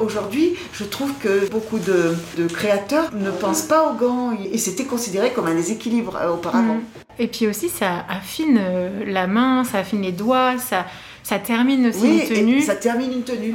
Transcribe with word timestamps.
Aujourd'hui, 0.00 0.54
je 0.72 0.84
trouve 0.84 1.12
que 1.20 1.48
beaucoup 1.50 1.78
de, 1.78 2.14
créateurs 2.48 3.14
ne 3.14 3.30
pensent 3.30 3.62
pas 3.62 3.90
aux 3.90 3.94
gants 3.94 4.32
et 4.52 4.58
c'était 4.58 4.84
considéré 4.84 5.32
comme 5.32 5.46
un 5.46 5.54
déséquilibre 5.54 6.16
euh, 6.16 6.32
auparavant. 6.32 6.76
Mm. 6.76 6.82
Et 7.20 7.26
puis 7.26 7.46
aussi, 7.46 7.68
ça 7.68 8.04
affine 8.08 8.58
euh, 8.60 9.04
la 9.06 9.26
main, 9.26 9.64
ça 9.64 9.78
affine 9.78 10.02
les 10.02 10.12
doigts, 10.12 10.58
ça, 10.58 10.86
ça 11.22 11.38
termine 11.38 11.86
aussi 11.86 12.20
une 12.20 12.28
tenue. 12.28 12.62
ça 12.62 12.76
termine 12.76 13.12
une 13.12 13.24
tenue. 13.24 13.54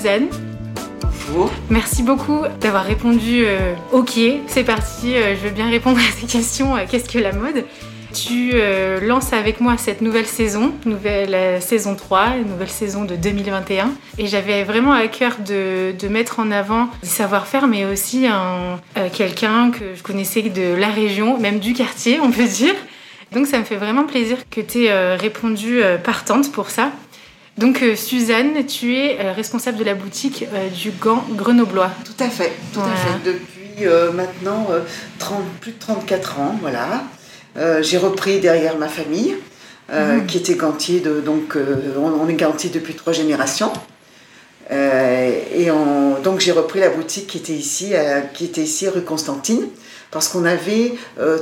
Suzanne. 0.00 0.28
Bonjour. 1.02 1.50
Merci 1.68 2.02
beaucoup 2.02 2.40
d'avoir 2.60 2.84
répondu 2.84 3.44
euh, 3.44 3.74
OK, 3.92 4.18
c'est 4.46 4.64
parti, 4.64 5.14
euh, 5.14 5.34
je 5.36 5.46
veux 5.46 5.50
bien 5.50 5.68
répondre 5.68 5.98
à 6.08 6.18
ces 6.18 6.26
questions. 6.26 6.74
Euh, 6.74 6.84
qu'est-ce 6.90 7.08
que 7.08 7.18
la 7.18 7.32
mode? 7.32 7.64
Tu 8.14 8.54
lances 9.02 9.32
avec 9.32 9.60
moi 9.60 9.76
cette 9.76 10.00
nouvelle 10.00 10.26
saison, 10.26 10.72
nouvelle 10.84 11.62
saison 11.62 11.94
3, 11.94 12.38
nouvelle 12.44 12.68
saison 12.68 13.04
de 13.04 13.14
2021. 13.14 13.92
Et 14.18 14.26
j'avais 14.26 14.64
vraiment 14.64 14.90
à 14.90 15.06
cœur 15.06 15.36
de, 15.38 15.94
mettre 16.08 16.40
en 16.40 16.50
avant 16.50 16.88
des 17.04 17.08
savoir-faire, 17.08 17.68
mais 17.68 17.84
aussi 17.84 18.26
quelqu'un 19.12 19.70
que 19.70 19.94
je 19.94 20.02
connaissais 20.02 20.42
de 20.42 20.74
la 20.74 20.88
région, 20.88 21.38
même 21.38 21.60
du 21.60 21.72
quartier, 21.72 22.18
on 22.18 22.32
peut 22.32 22.48
dire. 22.48 22.74
Donc 23.30 23.46
ça 23.46 23.60
me 23.60 23.64
fait 23.64 23.76
vraiment 23.76 24.02
plaisir 24.02 24.38
que 24.50 24.60
tu 24.60 24.86
aies 24.86 25.14
répondu 25.14 25.80
partante 26.02 26.50
pour 26.50 26.70
ça. 26.70 26.90
Donc 27.60 27.82
euh, 27.82 27.94
Suzanne, 27.94 28.64
tu 28.66 28.96
es 28.96 29.20
euh, 29.20 29.32
responsable 29.32 29.76
de 29.76 29.84
la 29.84 29.94
boutique 29.94 30.46
euh, 30.54 30.70
du 30.70 30.92
gant 30.92 31.22
grenoblois. 31.28 31.90
Tout 32.06 32.24
à 32.24 32.30
fait, 32.30 32.52
tout 32.72 32.80
à 32.80 32.96
fait. 32.96 33.32
Depuis 33.32 33.84
maintenant 34.14 34.66
plus 35.60 35.72
de 35.72 35.78
34 35.78 36.38
ans, 36.38 36.58
voilà. 36.60 37.04
J'ai 37.80 37.96
repris 37.96 38.38
derrière 38.38 38.76
ma 38.76 38.88
famille, 38.88 39.36
mhm. 39.90 40.26
qui 40.26 40.36
était 40.36 40.54
gantier 40.54 41.00
de, 41.00 41.20
donc 41.20 41.56
on, 41.96 42.28
est 42.28 42.34
gantier 42.34 42.68
depuis 42.68 42.92
trois 42.92 43.14
générations. 43.14 43.72
et 44.70 45.68
donc 46.22 46.40
j'ai 46.40 46.52
repris 46.52 46.78
la 46.78 46.90
boutique 46.90 47.28
qui 47.28 47.38
était 47.38 47.54
ici, 47.54 47.94
qui 48.34 48.44
était 48.44 48.60
ici 48.60 48.86
rue 48.86 49.00
Constantine, 49.00 49.66
parce 50.10 50.28
qu'on 50.28 50.44
avait 50.44 50.92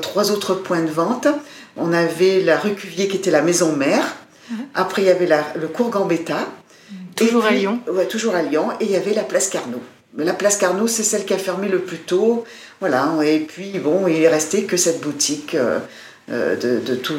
trois 0.01 0.31
autres 0.31 0.55
points 0.55 0.83
de 0.83 0.93
vente. 0.93 1.27
On 1.77 1.93
avait 1.93 2.41
la 2.41 2.57
rue 2.57 2.75
Cuvier 2.75 3.09
qui 3.09 3.17
était 3.17 3.33
la 3.33 3.43
maison 3.43 3.75
mère, 3.75 4.18
après, 4.75 5.03
il 5.03 5.07
y 5.07 5.11
avait 5.11 5.29
le 5.57 5.69
cours 5.69 5.91
Gambetta. 5.91 6.39
Toujours 7.17 7.45
à 7.45 7.51
Lyon 7.51 7.81
Ouais, 7.91 8.07
toujours 8.07 8.35
à 8.35 8.43
Lyon. 8.43 8.71
Et 8.81 8.85
il 8.85 8.91
y 8.91 8.97
avait 8.97 9.15
la 9.15 9.25
place 9.25 9.49
Carnot. 9.49 9.83
La 10.17 10.33
place 10.33 10.57
Carnot, 10.57 10.87
c'est 10.87 11.03
celle 11.03 11.25
qui 11.25 11.35
a 11.35 11.39
fermé 11.39 11.69
le 11.69 11.81
plus 11.81 11.99
tôt. 11.99 12.45
Voilà. 12.81 13.13
Et 13.25 13.41
puis, 13.41 13.79
bon, 13.79 14.07
il 14.07 14.23
est 14.23 14.29
resté 14.29 14.65
que 14.65 14.77
cette 14.77 15.01
boutique 15.01 15.55
euh, 15.55 15.81
euh, 16.31 16.57
de, 16.57 16.95
tout. 16.95 17.15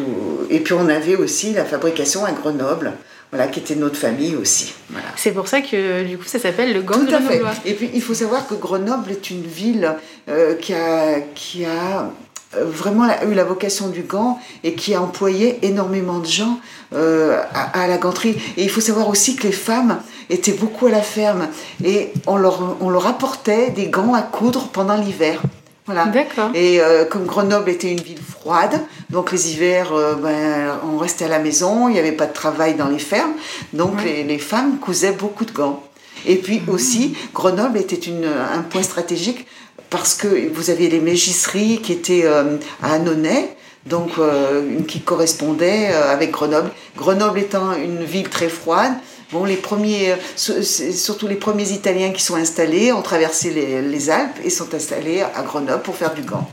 Et 0.50 0.60
puis, 0.60 0.74
on 0.74 0.88
avait 0.88 1.16
aussi 1.16 1.54
la 1.54 1.66
fabrication 1.66 2.26
à 2.26 2.32
Grenoble. 2.32 2.94
Voilà, 3.32 3.48
qui 3.48 3.60
était 3.60 3.76
notre 3.76 3.98
famille 3.98 4.36
aussi. 4.36 4.74
Voilà. 4.90 5.06
C'est 5.16 5.32
pour 5.32 5.48
ça 5.48 5.62
que 5.62 6.04
du 6.04 6.18
coup 6.18 6.24
ça 6.26 6.40
s'appelle 6.40 6.74
le 6.74 6.82
Gang 6.82 7.06
Tout 7.06 7.14
à 7.14 7.22
fait. 7.22 7.40
Et 7.64 7.76
puis 7.76 7.92
il 7.94 8.02
faut 8.02 8.16
savoir 8.16 8.48
que 8.48 8.56
Grenoble 8.56 9.12
est 9.12 9.30
une 9.30 9.44
ville 9.44 9.94
euh, 10.28 10.56
qui, 10.56 10.74
a, 10.74 11.20
qui 11.36 11.64
a 11.64 12.12
vraiment 12.58 13.08
eu 13.28 13.34
la 13.34 13.44
vocation 13.44 13.90
du 13.90 14.02
gant 14.02 14.40
et 14.64 14.74
qui 14.74 14.96
a 14.96 15.02
employé 15.02 15.60
énormément 15.62 16.20
de 16.20 16.26
gens 16.26 16.60
euh, 16.94 17.42
à, 17.54 17.88
la 17.88 17.98
ganterie. 17.98 18.36
Et 18.58 18.64
il 18.64 18.70
faut 18.70 18.82
savoir 18.82 19.10
aussi 19.10 19.36
que 19.36 19.44
les 19.44 19.54
femmes 19.54 20.00
étaient 20.30 20.54
beaucoup 20.54 20.88
à 20.88 20.92
la 20.92 21.02
ferme 21.02 21.48
et 21.84 22.12
on 22.26 22.38
leur, 22.38 22.78
on 22.82 22.90
leur 22.90 23.06
apportait 23.08 23.72
des 23.72 23.88
gants 23.88 24.14
à 24.14 24.22
coudre 24.22 24.70
pendant 24.70 24.96
l'hiver. 24.96 25.42
Voilà. 25.86 26.06
D'accord. 26.06 26.52
Et 26.54 26.82
euh, 26.82 27.06
comme 27.06 27.26
Grenoble 27.26 27.70
était 27.70 27.92
une 27.92 28.02
ville 28.02 28.22
froide, 28.22 28.80
donc 29.10 29.31
les 29.31 29.52
hivers, 29.52 29.92
ben, 30.22 30.80
on 30.92 30.98
restait 30.98 31.26
à 31.26 31.30
la 31.30 31.40
maison, 31.40 31.90
il 31.90 31.94
n'y 31.94 32.00
avait 32.00 32.12
pas 32.12 32.28
de 32.28 32.34
travail 32.34 32.76
dans 32.76 32.88
les 32.88 33.00
fermes, 33.00 33.34
donc 33.74 34.04
les, 34.04 34.24
les, 34.24 34.38
femmes 34.38 34.78
cousaient 34.78 35.14
beaucoup 35.14 35.46
de 35.46 35.52
gants. 35.52 35.81
Et 36.28 36.36
puis 36.36 36.60
mmh. 36.60 36.70
aussi, 36.70 37.18
Grenoble 37.34 37.80
était 37.80 37.96
une, 37.96 38.26
un 38.26 38.62
point 38.62 38.84
stratégique 38.84 39.48
parce 39.90 40.14
que 40.14 40.50
vous 40.54 40.70
aviez 40.70 40.90
les 40.90 41.00
mégisseries 41.00 41.82
qui 41.82 41.94
étaient 41.94 42.26
euh, 42.26 42.58
à 42.82 42.94
Annonay, 42.94 43.56
donc 43.86 44.12
euh, 44.18 44.82
qui 44.88 45.02
correspondaient 45.02 45.90
euh, 45.92 46.12
avec 46.12 46.32
Grenoble. 46.32 46.72
Grenoble 46.96 47.40
étant 47.40 47.74
une 47.74 48.04
ville 48.04 48.30
très 48.30 48.50
froide, 48.50 48.94
bon, 49.32 49.46
les 49.46 49.56
premiers, 49.56 50.16
surtout 50.36 51.28
les 51.28 51.36
premiers 51.36 51.72
Italiens 51.72 52.12
qui 52.12 52.24
sont 52.24 52.36
installés 52.36 52.92
ont 52.92 53.02
traversé 53.02 53.52
les, 53.52 53.82
les 53.82 54.10
Alpes 54.10 54.40
et 54.44 54.50
sont 54.50 54.74
installés 54.74 55.22
à 55.22 55.42
Grenoble 55.44 55.82
pour 55.82 55.96
faire 55.96 56.14
du 56.14 56.22
gant. 56.22 56.48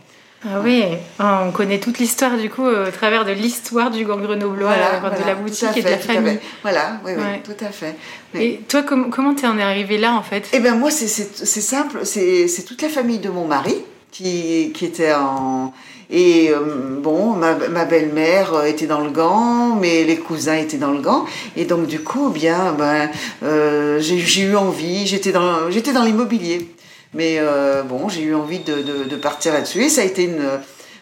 Ah 0.49 0.61
oui, 0.63 0.85
ah, 1.19 1.43
on 1.45 1.51
connaît 1.51 1.81
toute 1.81 1.99
l'histoire 1.99 2.37
du 2.37 2.49
coup 2.49 2.63
au 2.63 2.91
travers 2.93 3.25
de 3.25 3.33
l'histoire 3.33 3.91
du 3.91 4.05
gang 4.05 4.23
grenoblois, 4.23 4.75
de 4.75 5.27
la 5.27 5.35
boutique 5.35 5.77
et 5.77 5.83
de 5.83 5.89
la 5.89 5.99
famille. 5.99 6.39
Voilà, 6.63 7.01
oui, 7.05 7.13
oui, 7.17 7.41
tout 7.43 7.65
à 7.65 7.71
fait. 7.71 7.97
Et 8.35 8.61
toi, 8.69 8.83
comment 8.85 9.35
t'es 9.35 9.47
en 9.47 9.59
es 9.59 9.63
arrivée 9.63 9.99
là 9.99 10.15
en 10.15 10.23
fait? 10.23 10.49
Eh 10.53 10.61
bien 10.61 10.77
moi, 10.77 10.91
c'est 10.91 11.07
simple, 11.09 12.01
c'est 12.05 12.65
toute 12.65 12.81
la 12.83 12.89
famille 12.89 13.19
de 13.19 13.29
mon 13.29 13.47
mari 13.47 13.77
qui, 14.13 14.71
qui 14.73 14.85
était 14.85 15.15
en... 15.15 15.73
Et 16.09 16.51
euh, 16.51 17.01
bon, 17.01 17.33
ma, 17.33 17.55
ma 17.55 17.85
belle-mère 17.85 18.65
était 18.65 18.87
dans 18.87 19.01
le 19.01 19.11
gant, 19.11 19.75
mais 19.75 20.05
les 20.05 20.17
cousins 20.17 20.55
étaient 20.55 20.77
dans 20.77 20.93
le 20.93 21.01
gant. 21.01 21.25
Et 21.57 21.65
donc, 21.65 21.89
du 21.89 21.99
coup, 21.99 22.29
bien, 22.29 22.73
ben, 22.79 23.11
euh, 23.43 23.99
j'ai 23.99 24.43
eu 24.43 24.55
envie, 24.55 25.09
j'étais 25.09 25.33
dans, 25.33 25.69
dans 25.69 26.05
l'immobilier. 26.05 26.69
Mais 27.17 27.39
euh, 27.39 27.83
bon, 27.83 28.11
j'ai 28.11 28.21
eu 28.23 28.35
envie 28.35 28.59
de, 28.59 29.17
partir 29.17 29.55
là-dessus 29.55 29.85
et 29.85 29.89
ça 29.89 30.03
a 30.03 30.05
été 30.05 30.25
une, 30.25 30.47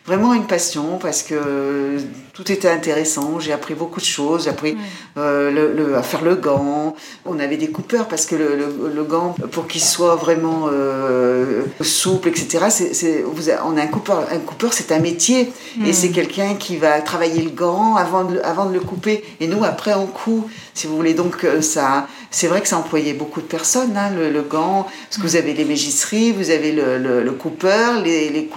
vraiment 0.06 0.32
une 0.32 0.46
passion 0.46 0.98
parce 0.98 1.24
que 1.24 1.98
tout 2.34 2.50
était 2.50 2.68
intéressant. 2.68 3.38
J'ai 3.38 3.52
appris 3.52 3.74
beaucoup 3.74 4.00
de 4.00 4.04
choses. 4.04 4.44
J'ai 4.44 4.50
appris 4.50 4.76
euh, 5.16 5.50
le, 5.50 5.96
à 5.96 6.02
faire 6.02 6.22
le 6.22 6.34
gant. 6.34 6.96
On 7.24 7.38
avait 7.38 7.56
des 7.56 7.70
coupeurs 7.70 8.08
parce 8.08 8.26
que 8.26 8.34
le, 8.34 8.56
le, 8.92 9.04
gant, 9.04 9.36
pour 9.52 9.68
qu'il 9.68 9.80
soit 9.80 10.16
vraiment 10.16 10.68
euh, 10.70 11.62
souple, 11.80 12.28
etc., 12.28 12.66
c'est, 12.68 13.22
vous 13.22 13.50
on 13.64 13.76
a 13.76 13.82
un 13.82 13.86
coupeur. 13.86 14.26
Un 14.32 14.40
coupeur, 14.40 14.72
c'est 14.72 14.90
un 14.90 14.98
métier 14.98 15.52
et 15.86 15.92
c'est 15.92 16.10
quelqu'un 16.10 16.54
qui 16.54 16.76
va 16.76 17.00
travailler 17.00 17.40
le 17.40 17.50
gant 17.50 17.94
avant 17.94 18.24
de, 18.24 18.40
avant 18.40 18.66
de 18.66 18.74
le 18.74 18.80
couper. 18.80 19.24
Et 19.38 19.46
nous, 19.46 19.62
après, 19.62 19.94
on 19.94 20.06
coud. 20.06 20.42
Si 20.74 20.88
vous 20.88 20.96
voulez, 20.96 21.14
donc 21.14 21.44
euh, 21.44 21.60
ça, 21.62 22.08
c'est 22.32 22.48
vrai 22.48 22.60
que 22.60 22.66
ça 22.66 22.78
employait 22.78 23.14
beaucoup 23.14 23.40
de 23.40 23.46
personnes, 23.46 23.96
hein, 23.96 24.10
le, 24.10 24.42
gant. 24.42 24.88
Parce 25.08 25.18
que 25.18 25.22
vous 25.22 25.36
avez 25.36 25.54
les 25.54 25.64
mégisseries, 25.64 26.32
vous 26.32 26.50
avez 26.50 26.72
le, 26.72 27.30
coupeur, 27.30 28.00
les, 28.02 28.28
les, 28.30 28.50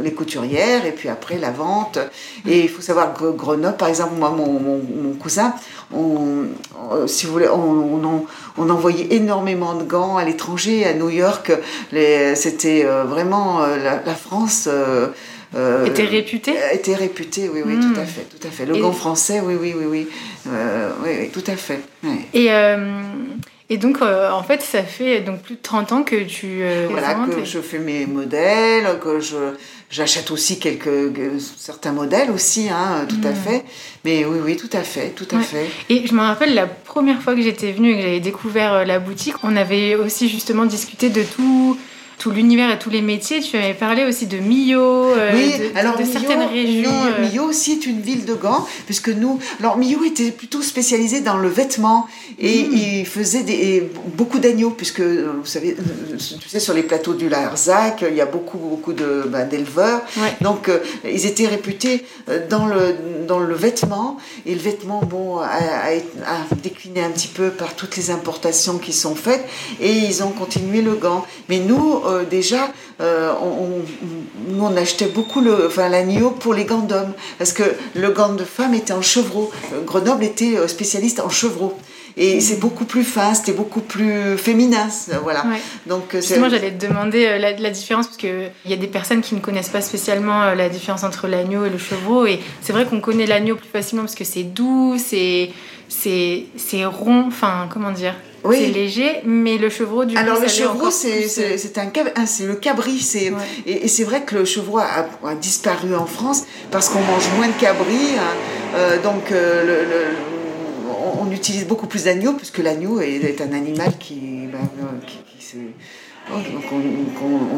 les, 0.00 0.12
couturières, 0.12 0.86
et 0.86 0.92
puis 0.92 1.08
après 1.08 1.38
la 1.38 1.50
vente. 1.50 1.98
Et 2.46 2.60
il 2.60 2.68
faut 2.68 2.82
savoir 2.82 3.15
Grenoble, 3.22 3.76
par 3.76 3.88
exemple, 3.88 4.14
moi, 4.18 4.30
mon, 4.30 5.12
cousin, 5.20 5.54
on, 5.94 6.46
euh, 6.92 7.06
si 7.06 7.26
vous 7.26 7.32
voulez, 7.32 7.48
on, 7.48 8.26
on, 8.58 8.70
envoyait 8.70 9.14
énormément 9.14 9.74
de 9.74 9.84
gants 9.84 10.16
à 10.16 10.24
l'étranger, 10.24 10.84
à 10.84 10.94
New 10.94 11.10
York. 11.10 11.52
C'était 12.34 12.84
euh, 12.84 13.04
vraiment 13.04 13.62
euh, 13.62 13.76
la, 14.04 14.14
France. 14.14 14.68
était 15.86 16.04
réputée 16.04 16.54
Était 16.72 16.94
réputée, 16.94 17.50
oui, 17.52 17.62
oui, 17.64 17.74
tout 17.80 17.88
hmm. 17.88 18.02
à 18.02 18.06
fait, 18.06 18.22
tout 18.22 18.46
à 18.46 18.50
fait. 18.50 18.66
Le 18.66 18.76
gant 18.76 18.92
français, 18.92 19.40
oui, 19.44 19.54
oui, 19.60 19.74
oui, 19.76 19.86
oui, 19.88 20.08
oui, 21.04 21.30
tout 21.30 21.44
à 21.46 21.56
fait. 21.56 21.80
Et 22.34 22.50
Et 23.68 23.78
donc, 23.78 23.98
euh, 24.00 24.30
en 24.30 24.44
fait, 24.44 24.62
ça 24.62 24.84
fait 24.84 25.20
donc 25.20 25.42
plus 25.42 25.56
de 25.56 25.60
30 25.60 25.92
ans 25.92 26.02
que 26.04 26.22
tu 26.22 26.62
euh, 26.62 26.86
Voilà, 26.88 27.14
que 27.14 27.44
je 27.44 27.58
fais 27.58 27.78
mes 27.78 28.06
modèles, 28.06 28.86
que 29.00 29.18
je 29.18 29.36
j'achète 29.90 30.30
aussi 30.30 30.58
quelques 30.58 31.12
certains 31.56 31.92
modèles 31.92 32.30
aussi, 32.30 32.68
hein, 32.68 33.06
tout 33.08 33.26
à 33.26 33.30
mm. 33.30 33.34
fait. 33.34 33.64
Mais 34.04 34.24
oui, 34.24 34.38
oui, 34.44 34.56
tout 34.56 34.70
à 34.72 34.82
fait, 34.82 35.10
tout 35.10 35.28
à 35.32 35.40
fait. 35.40 35.66
Et 35.88 36.06
je 36.06 36.14
me 36.14 36.20
rappelle 36.20 36.54
la 36.54 36.66
première 36.66 37.20
fois 37.22 37.34
que 37.34 37.42
j'étais 37.42 37.72
venue 37.72 37.92
et 37.92 37.96
que 37.96 38.02
j'avais 38.02 38.20
découvert 38.20 38.72
euh, 38.72 38.84
la 38.84 38.98
boutique, 38.98 39.34
on 39.42 39.56
avait 39.56 39.96
aussi 39.96 40.28
justement 40.28 40.64
discuté 40.64 41.08
de 41.08 41.22
tout 41.22 41.76
tout 42.26 42.32
l'univers 42.32 42.72
et 42.72 42.78
tous 42.80 42.90
les 42.90 43.02
métiers. 43.02 43.40
Tu 43.40 43.56
avais 43.56 43.72
parlé 43.72 44.04
aussi 44.04 44.26
de 44.26 44.38
Millau, 44.38 44.80
euh, 44.82 45.30
de, 45.30 45.78
alors, 45.78 45.94
certaines 45.98 46.42
régions. 46.42 46.90
Euh. 46.90 47.22
Millau 47.22 47.44
aussi 47.44 47.72
est 47.72 47.86
une 47.86 48.00
ville 48.00 48.24
de 48.24 48.34
Gand, 48.34 48.66
puisque 48.86 49.10
nous, 49.10 49.38
alors 49.60 49.76
Millau 49.76 50.02
était 50.02 50.32
plutôt 50.32 50.60
spécialisé 50.60 51.20
dans 51.20 51.36
le 51.36 51.48
vêtement 51.48 52.08
et 52.40 52.64
hmm. 52.64 52.72
il 52.74 53.06
faisait 53.06 53.44
des, 53.44 53.88
beaucoup 54.16 54.40
d'agneaux, 54.40 54.70
puisque 54.70 54.98
euh, 54.98 55.34
vous 55.38 55.46
savez, 55.46 55.76
tu 56.18 56.48
sais, 56.48 56.58
sur 56.58 56.74
les 56.74 56.82
plateaux 56.82 57.14
du 57.14 57.28
Larzac, 57.28 58.04
il 58.10 58.16
y 58.16 58.20
a 58.20 58.26
beaucoup, 58.26 58.58
beaucoup 58.58 58.92
de, 58.92 59.22
ben, 59.28 59.46
d'éleveurs. 59.48 60.00
Donc, 60.40 60.68
ils 61.04 61.26
étaient 61.26 61.46
réputés 61.46 62.04
dans 62.50 62.66
le, 62.66 62.96
dans 63.28 63.38
le 63.38 63.54
vêtement 63.54 64.16
et 64.46 64.54
le 64.54 64.60
vêtement, 64.60 65.00
bon, 65.00 65.38
a, 65.38 65.46
a, 65.46 66.56
décliné 66.60 67.04
un 67.04 67.10
petit 67.10 67.28
peu 67.28 67.50
par 67.50 67.76
toutes 67.76 67.96
les 67.96 68.10
importations 68.10 68.78
qui 68.78 68.92
sont 68.92 69.14
faites 69.14 69.44
et 69.80 69.92
ils 69.92 70.24
ont 70.24 70.30
continué 70.30 70.82
le 70.82 70.94
gant. 70.94 71.24
Mais 71.48 71.60
nous, 71.60 72.02
euh, 72.15 72.15
déjà, 72.24 72.72
euh, 73.00 73.32
on, 73.42 73.84
nous, 74.52 74.64
on 74.64 74.76
achetait 74.76 75.06
beaucoup 75.06 75.40
le, 75.40 75.66
enfin, 75.66 75.88
l'agneau 75.88 76.30
pour 76.30 76.54
les 76.54 76.64
gants 76.64 76.80
d'hommes, 76.80 77.12
parce 77.38 77.52
que 77.52 77.62
le 77.94 78.10
gant 78.10 78.32
de 78.32 78.44
femme 78.44 78.74
était 78.74 78.92
en 78.92 79.02
chevreau. 79.02 79.50
Euh, 79.72 79.82
Grenoble 79.82 80.24
était 80.24 80.66
spécialiste 80.68 81.20
en 81.20 81.28
chevreau. 81.28 81.76
Et 82.18 82.40
c'est 82.40 82.58
beaucoup 82.58 82.86
plus 82.86 83.04
fin, 83.04 83.34
c'était 83.34 83.52
beaucoup 83.52 83.82
plus 83.82 84.38
féminin, 84.38 84.88
voilà. 85.22 85.44
Donc 85.84 86.12
Justement, 86.14 86.48
j'allais 86.48 86.72
te 86.72 86.86
demander 86.86 87.38
la, 87.38 87.52
la 87.52 87.70
différence 87.70 88.06
parce 88.06 88.16
que 88.16 88.46
il 88.64 88.70
y 88.70 88.72
a 88.72 88.78
des 88.78 88.86
personnes 88.86 89.20
qui 89.20 89.34
ne 89.34 89.40
connaissent 89.40 89.68
pas 89.68 89.82
spécialement 89.82 90.54
la 90.54 90.70
différence 90.70 91.04
entre 91.04 91.28
l'agneau 91.28 91.66
et 91.66 91.68
le 91.68 91.76
chevreau. 91.76 92.24
Et 92.24 92.40
c'est 92.62 92.72
vrai 92.72 92.86
qu'on 92.86 93.02
connaît 93.02 93.26
l'agneau 93.26 93.56
plus 93.56 93.68
facilement 93.68 94.04
parce 94.04 94.14
que 94.14 94.24
c'est 94.24 94.44
doux, 94.44 94.96
c'est 94.96 95.50
c'est 95.88 96.84
rond, 96.84 97.24
enfin 97.28 97.68
comment 97.72 97.92
dire? 97.92 98.14
C'est 98.52 98.68
léger, 98.68 99.20
mais 99.24 99.58
le 99.58 99.68
chevreau, 99.68 100.04
du 100.04 100.16
Alors, 100.16 100.40
le 100.40 100.48
chevreau, 100.48 100.90
c'est 100.90 101.78
un, 101.78 101.90
hein, 102.16 102.26
c'est 102.26 102.46
le 102.46 102.54
cabri. 102.54 103.00
c'est 103.00 103.32
Et, 103.66 103.88
c'est 103.88 104.04
vrai 104.04 104.22
que 104.22 104.36
le 104.36 104.44
chevreau 104.44 104.78
a, 104.78 105.34
disparu 105.40 105.94
en 105.94 106.06
France 106.06 106.44
parce 106.70 106.88
qu'on 106.88 107.00
mange 107.00 107.28
moins 107.36 107.48
de 107.48 107.60
cabri. 107.60 107.94
Hein. 108.18 108.74
Euh, 108.74 109.02
donc, 109.02 109.32
euh, 109.32 109.64
le, 109.64 110.16
on, 111.20 111.30
utilise 111.30 111.66
beaucoup 111.66 111.86
plus 111.86 112.04
d'agneau, 112.04 112.34
puisque 112.34 112.58
l'agneau 112.58 113.00
est, 113.00 113.40
un 113.40 113.52
animal 113.52 113.92
qui, 113.98 114.48
ben, 114.50 114.58
euh, 114.58 115.06
qui, 115.06 115.56
donc 116.52 116.64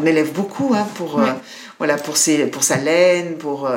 on, 0.03 0.07
élève 0.07 0.33
beaucoup 0.33 0.75
hein, 0.75 0.87
pour, 0.95 1.21
voilà, 1.79 1.97
pour, 1.97 2.17
ses, 2.17 2.47
pour 2.47 2.63
sa 2.63 2.77
laine, 2.77 3.37
pour. 3.37 3.69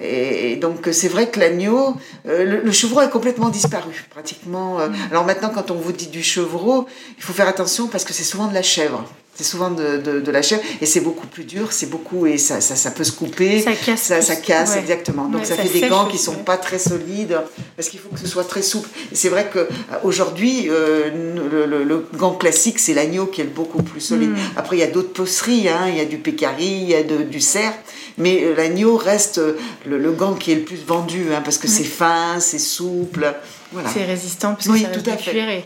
Et, 0.00 0.56
donc 0.56 0.88
c'est 0.92 1.08
vrai 1.08 1.28
que 1.28 1.40
l'agneau, 1.40 1.96
euh, 2.26 2.62
le, 2.62 2.72
chevreau 2.72 3.00
a 3.00 3.08
complètement 3.08 3.48
disparu, 3.48 4.06
pratiquement. 4.10 4.80
Euh. 4.80 4.88
Mm. 4.88 4.94
Alors 5.10 5.24
maintenant, 5.24 5.50
quand 5.50 5.70
on 5.70 5.74
vous 5.74 5.92
dit 5.92 6.06
du 6.06 6.22
chevreau, 6.22 6.86
il 7.16 7.22
faut 7.22 7.32
faire 7.32 7.48
attention 7.48 7.88
parce 7.88 8.04
que 8.04 8.12
c'est 8.12 8.24
souvent 8.24 8.46
de 8.46 8.54
la 8.54 8.62
chèvre. 8.62 9.04
C'est 9.38 9.44
souvent 9.44 9.70
de, 9.70 9.98
de, 9.98 10.30
la 10.32 10.42
chèvre 10.42 10.62
et 10.80 10.86
c'est 10.86 10.98
beaucoup 10.98 11.28
plus 11.28 11.44
dur, 11.44 11.70
c'est 11.70 11.88
beaucoup 11.88 12.26
et 12.26 12.38
ça, 12.38 12.60
ça, 12.60 12.74
ça, 12.74 12.90
peut 12.90 13.04
se 13.04 13.12
couper. 13.12 13.60
Ça 13.60 13.70
casse. 13.72 14.12
Ça, 14.20 14.34
casse, 14.34 14.74
exactement. 14.74 15.28
Donc 15.28 15.46
ça, 15.46 15.54
fait 15.54 15.68
des 15.68 15.86
gants 15.86 16.06
qui 16.06 16.18
sont 16.18 16.34
pas 16.34 16.56
très 16.56 16.80
solides 16.80 17.38
parce 17.76 17.88
qu'il 17.88 18.00
faut 18.00 18.08
que 18.08 18.18
ce 18.18 18.26
soit 18.26 18.42
très 18.42 18.62
souple. 18.62 18.88
C'est 19.12 19.28
vrai 19.28 19.48
qu'aujourd'hui, 19.52 20.66
euh, 20.68 21.10
le, 21.52 21.84
le, 21.84 22.06
gant 22.16 22.32
classique, 22.32 22.80
c'est 22.80 22.94
l'agneau 22.94 23.26
qui 23.26 23.40
est 23.40 23.44
beaucoup 23.44 23.80
plus 23.84 24.00
solide. 24.00 24.30
Mm. 24.30 24.38
Après, 24.56 24.76
il 24.76 24.80
y 24.80 24.82
a 24.82 24.88
d'autres 24.88 25.12
poceries, 25.12 25.68
hein. 25.68 25.86
il 25.86 25.96
y 25.96 26.00
a 26.00 26.04
du 26.04 26.18
pécari, 26.18 26.66
il 26.66 26.88
y 26.90 26.96
a 26.96 27.04
de, 27.04 27.18
du 27.18 27.40
cerf, 27.40 27.74
mais 28.16 28.42
euh, 28.42 28.56
l'agneau 28.56 28.96
reste 28.96 29.40
le, 29.86 30.10
gant 30.10 30.34
qui 30.34 30.50
est 30.50 30.56
le 30.56 30.62
plus 30.62 30.84
vendu 30.84 31.26
hein, 31.32 31.42
parce 31.44 31.58
que 31.58 31.68
c'est 31.68 31.84
fin, 31.84 32.40
c'est 32.40 32.58
souple. 32.58 33.32
Voilà. 33.70 33.88
C'est 33.88 34.04
résistant 34.04 34.54
parce 34.54 34.66
que 34.66 34.72
oui, 34.72 34.82
ça 34.82 34.88
tout 34.88 35.08
à 35.08 35.16
fait. 35.16 35.36
Et 35.36 35.64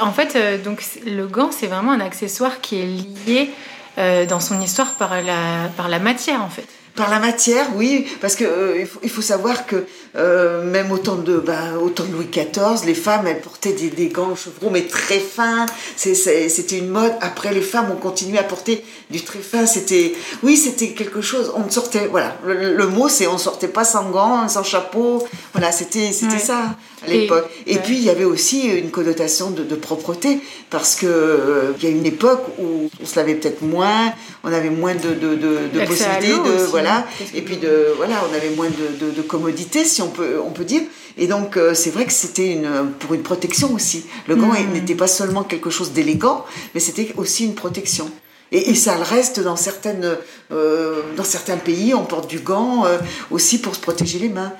en 0.00 0.12
fait, 0.12 0.36
euh, 0.36 0.58
donc, 0.58 0.82
le 1.04 1.26
gant, 1.26 1.50
c'est 1.50 1.66
vraiment 1.66 1.92
un 1.92 2.00
accessoire 2.00 2.60
qui 2.60 2.80
est 2.80 2.86
lié 3.26 3.50
euh, 3.98 4.26
dans 4.26 4.40
son 4.40 4.60
histoire 4.60 4.94
par 4.94 5.22
la, 5.22 5.70
par 5.76 5.88
la 5.88 5.98
matière, 5.98 6.42
en 6.42 6.50
fait. 6.50 6.66
Par 6.96 7.10
la 7.10 7.18
matière, 7.18 7.66
oui, 7.76 8.06
parce 8.22 8.36
que 8.36 8.44
euh, 8.44 8.86
il, 9.02 9.10
faut, 9.10 9.20
savoir 9.20 9.66
que 9.66 9.84
euh, 10.16 10.64
même 10.64 10.90
au 10.90 10.96
temps, 10.96 11.16
de, 11.16 11.36
ben, 11.36 11.76
au 11.76 11.90
temps 11.90 12.04
de 12.04 12.12
Louis 12.12 12.28
XIV, 12.32 12.86
les 12.86 12.94
femmes, 12.94 13.26
elles 13.26 13.42
portaient 13.42 13.74
des, 13.74 13.90
des 13.90 14.08
gants 14.08 14.34
chevrons, 14.34 14.70
mais 14.70 14.82
très 14.86 15.18
fins. 15.18 15.66
C'était 15.96 16.78
une 16.78 16.88
mode. 16.88 17.12
Après, 17.20 17.52
les 17.52 17.60
femmes 17.60 17.90
ont 17.90 17.96
continué 17.96 18.38
à 18.38 18.44
porter 18.44 18.82
du 19.10 19.22
très 19.22 19.40
fin. 19.40 19.66
C'était, 19.66 20.14
oui, 20.42 20.56
c'était 20.56 20.92
quelque 20.92 21.20
chose. 21.20 21.52
On 21.54 21.68
sortait, 21.70 22.06
voilà, 22.06 22.34
le, 22.46 22.86
mot, 22.86 23.10
c'est 23.10 23.26
on 23.26 23.36
sortait 23.36 23.68
pas 23.68 23.84
sans 23.84 24.08
gants, 24.10 24.48
sans 24.48 24.62
chapeau. 24.62 25.22
Voilà, 25.52 25.72
c'était, 25.72 26.12
c'était 26.12 26.38
ça 26.38 26.76
à 27.06 27.10
l'époque. 27.10 27.46
Et, 27.66 27.76
puis, 27.78 27.96
il 27.96 28.04
y 28.04 28.10
avait 28.10 28.24
aussi 28.24 28.68
une 28.68 28.90
connotation 28.90 29.50
de, 29.50 29.74
propreté, 29.74 30.40
parce 30.70 30.96
que 30.96 31.06
euh, 31.06 31.72
il 31.78 31.84
y 31.84 31.86
a 31.86 31.90
une 31.90 32.06
époque 32.06 32.42
où 32.58 32.88
on 33.00 33.06
se 33.06 33.16
lavait 33.16 33.34
peut-être 33.34 33.62
moins, 33.62 34.12
on 34.44 34.52
avait 34.52 34.70
moins 34.70 34.94
de, 34.94 35.14
de, 35.14 35.34
de 35.36 35.86
possibilités 35.86 36.38
de, 36.38 36.64
voilà, 36.70 37.06
et 37.34 37.42
puis 37.42 37.56
de, 37.56 37.88
voilà, 37.96 38.22
on 38.30 38.34
avait 38.34 38.54
moins 38.54 38.68
de, 38.68 39.22
commodité, 39.22 39.84
si 39.84 40.02
on 40.02 40.08
peut, 40.08 40.40
on 40.44 40.50
peut 40.50 40.64
dire. 40.64 40.82
Et 41.18 41.26
donc, 41.26 41.56
euh, 41.56 41.74
c'est 41.74 41.90
vrai 41.90 42.04
que 42.04 42.12
c'était 42.12 42.52
une, 42.52 42.92
pour 42.98 43.14
une 43.14 43.22
protection 43.22 43.72
aussi. 43.72 44.04
Le 44.28 44.36
gant 44.36 44.48
hmm. 44.48 44.72
n'était 44.72 44.94
pas 44.94 45.06
seulement 45.06 45.44
quelque 45.44 45.70
chose 45.70 45.92
d'élégant, 45.92 46.44
mais 46.74 46.80
c'était 46.80 47.12
aussi 47.16 47.44
une 47.44 47.54
protection. 47.54 48.10
Et, 48.52 48.74
ça 48.74 48.96
le 48.96 49.02
reste 49.02 49.40
dans, 49.40 49.56
certaines, 49.56 50.16
euh, 50.52 51.02
dans 51.16 51.24
certains 51.24 51.56
pays, 51.56 51.94
on 51.94 52.04
porte 52.04 52.28
du 52.28 52.38
gant 52.38 52.86
euh, 52.86 52.98
aussi 53.30 53.58
pour 53.58 53.74
se 53.74 53.80
protéger 53.80 54.18
les 54.18 54.28
mains. 54.28 54.52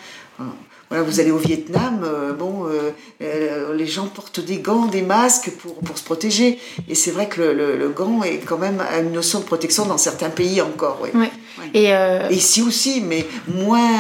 Voilà, 0.88 1.02
vous 1.02 1.18
allez 1.18 1.32
au 1.32 1.38
Vietnam, 1.38 2.04
euh, 2.04 2.32
bon, 2.32 2.66
euh, 2.66 2.92
euh, 3.20 3.74
les 3.74 3.86
gens 3.86 4.06
portent 4.06 4.38
des 4.38 4.58
gants, 4.58 4.86
des 4.86 5.02
masques 5.02 5.50
pour, 5.58 5.74
pour 5.78 5.98
se 5.98 6.04
protéger. 6.04 6.60
Et 6.88 6.94
c'est 6.94 7.10
vrai 7.10 7.28
que 7.28 7.40
le, 7.40 7.76
le, 7.76 7.88
gant 7.88 8.22
est 8.22 8.38
quand 8.38 8.58
même 8.58 8.80
une 9.00 9.12
notion 9.12 9.40
de 9.40 9.44
protection 9.44 9.86
dans 9.86 9.98
certains 9.98 10.30
pays 10.30 10.60
encore. 10.60 11.00
Oui. 11.02 11.28
Et, 11.74 11.90
ici 12.30 12.62
aussi, 12.62 13.00
mais 13.00 13.26
moins. 13.48 13.90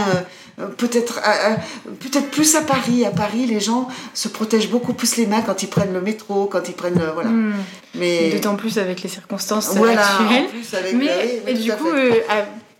Peut-être 0.78 1.20
peut-être 2.00 2.30
plus 2.30 2.56
à 2.56 2.62
Paris. 2.62 3.04
À 3.04 3.10
Paris, 3.10 3.44
les 3.44 3.60
gens 3.60 3.88
se 4.14 4.28
protègent 4.28 4.70
beaucoup 4.70 4.94
plus 4.94 5.16
les 5.16 5.26
mains 5.26 5.42
quand 5.42 5.62
ils 5.62 5.68
prennent 5.68 5.92
le 5.92 6.00
métro, 6.00 6.46
quand 6.46 6.66
ils 6.66 6.74
prennent 6.74 7.02
voilà. 7.12 7.28
Hmm. 7.28 7.52
Mais 7.94 8.30
d'autant 8.30 8.56
plus 8.56 8.78
avec 8.78 9.02
les 9.02 9.10
circonstances 9.10 9.74
voilà, 9.76 10.00
actuelles. 10.00 10.46
Plus 10.46 10.74
avec, 10.74 10.94
mais 10.94 11.42
et 11.46 11.52
du 11.52 11.70
coup, 11.72 11.90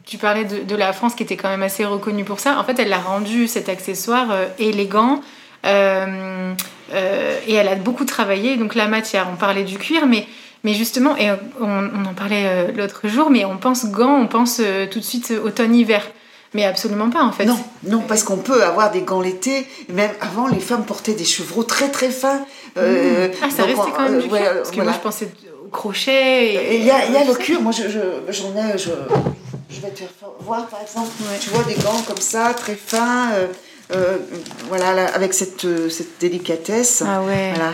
tu 0.07 0.19
parlais 0.19 0.45
de, 0.45 0.77
la 0.77 0.93
France 0.93 1.17
qui 1.17 1.25
était 1.25 1.37
quand 1.37 1.49
même 1.49 1.65
assez 1.65 1.85
reconnue 1.85 2.25
pour 2.25 2.39
ça. 2.39 2.59
En 2.59 2.65
fait, 2.65 2.79
elle 2.79 2.93
a 2.93 2.99
rendu 2.99 3.49
cet 3.49 3.69
accessoire 3.69 4.31
euh, 4.31 4.47
élégant. 4.59 5.21
Euh, 5.67 6.55
euh, 6.95 7.39
et 7.49 7.55
elle 7.55 7.67
a 7.67 7.75
beaucoup 7.75 8.05
travaillé 8.05 8.57
donc 8.57 8.77
la 8.77 8.87
matière. 8.87 9.27
On 9.33 9.37
parlait 9.37 9.65
du 9.65 9.79
cuir, 9.79 10.07
mais, 10.07 10.25
mais 10.63 10.75
justement, 10.75 11.17
et 11.17 11.29
on, 11.61 12.05
en 12.05 12.15
parlait 12.15 12.73
l'autre 12.73 13.09
jour, 13.09 13.31
mais 13.31 13.45
on 13.45 13.57
pense 13.57 13.87
gants, 13.87 14.15
on 14.15 14.29
pense 14.29 14.63
tout 14.93 15.01
de 15.01 15.05
suite 15.05 15.33
automne-hiver. 15.45 16.07
Mais 16.55 16.65
absolument 16.65 17.11
pas 17.11 17.23
en 17.23 17.33
fait. 17.33 17.45
Non, 17.45 17.59
non 17.83 18.01
parce 18.07 18.23
qu'on 18.23 18.37
peut 18.37 18.63
avoir 18.63 18.93
des 18.93 19.03
gants 19.03 19.21
l'été. 19.21 19.67
Même 19.93 20.13
avant, 20.21 20.47
les 20.47 20.61
femmes 20.61 20.85
portaient 20.85 21.15
des 21.15 21.25
chevreaux 21.25 21.65
très 21.65 21.91
très 21.91 22.11
fins. 22.11 22.47
Mmh. 22.77 22.81
ah, 23.43 23.51
ça 23.51 23.65
restait 23.65 23.91
quand 23.95 24.09
même 24.09 24.21
du 24.21 24.29
cuir. 24.29 24.55
parce 24.55 24.71
que 24.71 24.81
moi, 24.81 24.93
je 24.93 24.99
pensais 24.99 25.29
au 25.65 25.69
crochet. 25.69 26.77
Il 26.77 26.85
y 26.85 26.91
a, 26.93 27.11
y 27.11 27.17
a 27.17 27.25
le 27.25 27.35
cuir. 27.35 27.61
Moi, 27.61 27.73
j'en 27.73 27.89
je, 27.89 27.99
ai. 27.99 28.79
Je, 28.79 28.91
je 29.71 29.81
vais 29.81 29.91
te 29.91 29.99
faire 29.99 30.31
voir 30.41 30.67
par 30.69 30.81
exemple, 30.81 31.11
tu 31.41 31.51
vois 31.51 31.65
des 31.65 31.75
gants 31.75 32.03
comme 32.07 32.21
ça, 32.21 32.55
très 32.55 32.77
fins, 32.77 33.33
euh, 33.33 33.49
euh, 33.93 34.19
voilà, 34.69 35.07
avec 35.15 35.33
cette, 35.33 35.65
euh, 35.65 35.89
cette 35.89 36.19
délicatesse. 36.21 37.03
Ah 37.07 37.23
ouais. 37.23 37.53
Voilà, 37.55 37.73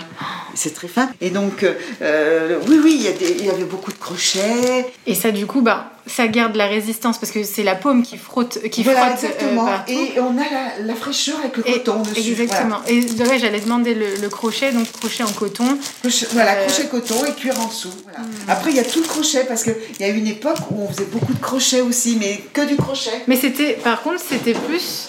c'est 0.54 0.74
très 0.74 0.88
fin. 0.88 1.08
Et 1.20 1.30
donc, 1.30 1.62
oui, 1.62 2.80
oui, 2.82 3.08
il 3.38 3.44
y, 3.44 3.50
avait 3.50 3.64
beaucoup 3.64 3.92
de 3.92 3.98
crochets. 3.98 4.92
Et 5.06 5.14
ça, 5.14 5.30
du 5.30 5.46
coup, 5.46 5.62
bah, 5.62 5.92
ça 6.06 6.26
garde 6.26 6.56
la 6.56 6.66
résistance 6.66 7.18
parce 7.18 7.32
que 7.32 7.44
c'est 7.44 7.62
la 7.62 7.74
paume 7.74 8.02
qui 8.02 8.16
frotte, 8.16 8.58
qui 8.70 8.82
voilà, 8.82 9.16
frotte. 9.16 9.24
Exactement. 9.24 9.68
et 9.86 10.18
on 10.18 10.36
a 10.38 10.82
la, 10.84 10.94
fraîcheur 10.94 11.38
avec 11.38 11.56
le 11.56 11.62
coton 11.62 12.02
dessus. 12.02 12.32
Exactement. 12.32 12.80
Et 12.88 13.00
ouais, 13.00 13.38
j'allais 13.38 13.60
demander 13.60 13.94
le, 13.94 14.28
crochet, 14.28 14.72
donc 14.72 14.90
crochet 14.92 15.22
en 15.22 15.32
coton. 15.32 15.78
voilà, 16.32 16.56
crochet 16.56 16.88
coton 16.88 17.24
et 17.24 17.32
cuir 17.32 17.58
en 17.60 17.66
dessous. 17.66 17.88
Hmm. 17.88 18.22
Après, 18.48 18.70
il 18.70 18.76
y 18.76 18.80
a 18.80 18.84
tout 18.84 19.00
le 19.00 19.06
crochet 19.06 19.44
parce 19.44 19.62
qu'il 19.62 19.74
y 20.00 20.04
a 20.04 20.08
une 20.08 20.26
époque 20.26 20.58
où 20.70 20.82
on 20.82 20.88
faisait 20.88 21.08
beaucoup 21.10 21.32
de 21.32 21.40
crochet 21.40 21.80
aussi, 21.80 22.16
mais 22.18 22.42
que 22.52 22.62
du 22.62 22.76
crochet. 22.76 23.22
Mais 23.26 23.36
c'était, 23.36 23.74
par 23.74 24.02
contre, 24.02 24.20
c'était 24.20 24.54
plus 24.54 25.08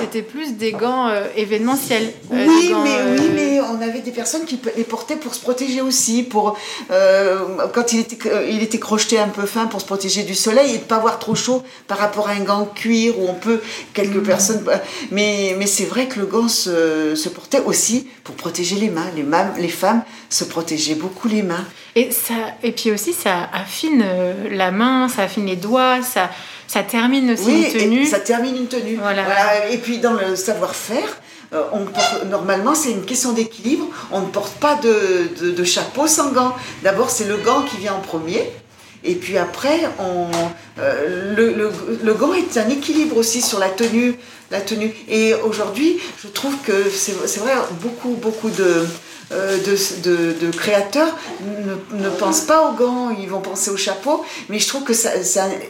c'était 0.00 0.22
plus 0.22 0.54
des 0.54 0.72
gants 0.72 1.08
euh, 1.08 1.24
événementiels. 1.36 2.12
oui, 2.30 2.72
mais, 2.82 3.18
oui, 3.18 3.30
mais 3.34 3.60
on 3.60 3.80
avait 3.82 4.00
des 4.00 4.10
personnes 4.10 4.44
qui 4.44 4.58
les 4.76 4.84
portaient 4.84 5.16
pour 5.16 5.34
se 5.34 5.40
protéger 5.40 5.80
aussi, 5.80 6.22
pour 6.22 6.58
quand 6.88 7.92
il 7.92 8.00
était, 8.00 8.18
il 8.48 8.62
était 8.62 8.78
crocheté 8.78 9.18
un 9.18 9.28
peu 9.28 9.46
fin 9.46 9.66
pour 9.66 9.80
se 9.80 9.86
protéger 9.86 10.22
du 10.22 10.34
soleil 10.34 10.74
et 10.74 10.78
de 10.78 10.84
pas 10.84 10.96
avoir 10.96 11.18
trop 11.18 11.34
chaud 11.34 11.62
par 11.86 11.98
rapport 11.98 12.28
à 12.28 12.32
un 12.32 12.40
gant 12.40 12.66
cuir 12.66 13.18
où 13.18 13.28
on 13.28 13.34
peut 13.34 13.60
quelques 13.94 14.16
mm. 14.16 14.22
personnes. 14.22 14.64
Mais, 15.10 15.54
mais 15.58 15.66
c'est 15.66 15.84
vrai 15.84 16.06
que 16.06 16.20
le 16.20 16.26
gant 16.26 16.48
se, 16.48 17.14
se, 17.14 17.28
portait 17.28 17.60
aussi 17.60 18.08
pour 18.24 18.34
protéger 18.34 18.76
les 18.76 18.90
mains. 18.90 19.10
Les, 19.14 19.22
mains, 19.22 19.52
les 19.58 19.68
femmes 19.68 20.02
se 20.30 20.44
protégeaient 20.44 20.94
beaucoup 20.94 21.28
les 21.28 21.42
mains. 21.42 21.64
Et 21.94 22.10
ça, 22.10 22.34
et 22.62 22.72
puis 22.72 22.90
aussi 22.90 23.12
ça 23.12 23.48
affine 23.52 24.04
la 24.50 24.70
main, 24.70 25.08
ça 25.08 25.22
affine 25.22 25.46
les 25.46 25.56
doigts, 25.56 26.02
ça 26.02 26.30
ça 26.66 26.82
termine 26.82 27.30
aussi 27.30 27.62
une 27.64 27.72
tenue. 27.72 28.06
ça 28.06 28.20
termine 28.20 28.56
une 28.56 28.66
tenue. 28.66 28.96
Voilà. 28.96 29.70
Et 29.70 29.78
puis 29.78 29.98
dans 29.98 30.12
le 30.12 30.36
savoir-faire, 30.36 31.20
euh, 31.52 31.62
normalement, 32.28 32.74
c'est 32.74 32.90
une 32.90 33.04
question 33.04 33.32
d'équilibre. 33.32 33.86
On 34.10 34.20
ne 34.20 34.26
porte 34.26 34.54
pas 34.54 34.74
de, 34.76 35.52
de, 35.52 35.64
chapeau 35.64 36.06
sans 36.06 36.32
gant. 36.32 36.54
D'abord, 36.82 37.10
c'est 37.10 37.26
le 37.26 37.36
gant 37.36 37.62
qui 37.62 37.76
vient 37.76 37.94
en 37.94 38.00
premier. 38.00 38.50
Et 39.04 39.14
puis 39.14 39.38
après, 39.38 39.88
on, 40.00 40.28
euh, 40.80 41.34
le, 41.36 41.52
le, 41.52 41.70
le, 42.02 42.14
gant 42.14 42.32
est 42.34 42.56
un 42.56 42.68
équilibre 42.68 43.16
aussi 43.16 43.40
sur 43.40 43.58
la 43.60 43.68
tenue. 43.68 44.16
La 44.50 44.60
tenue. 44.60 44.92
Et 45.08 45.34
aujourd'hui, 45.34 45.98
je 46.22 46.28
trouve 46.28 46.56
que 46.64 46.90
c'est 46.90 47.38
vrai, 47.38 47.52
beaucoup, 47.80 48.14
beaucoup 48.20 48.50
de, 48.50 48.86
euh, 49.32 49.58
de, 49.58 50.50
créateurs 50.52 51.16
ne, 51.42 52.04
ne, 52.04 52.08
pensent 52.10 52.42
pas 52.42 52.68
aux 52.68 52.74
gants, 52.74 53.10
ils 53.10 53.28
vont 53.28 53.40
penser 53.40 53.70
au 53.70 53.76
chapeau, 53.76 54.24
mais 54.48 54.60
je 54.60 54.68
trouve 54.68 54.84
que 54.84 54.92
ça, 54.92 55.10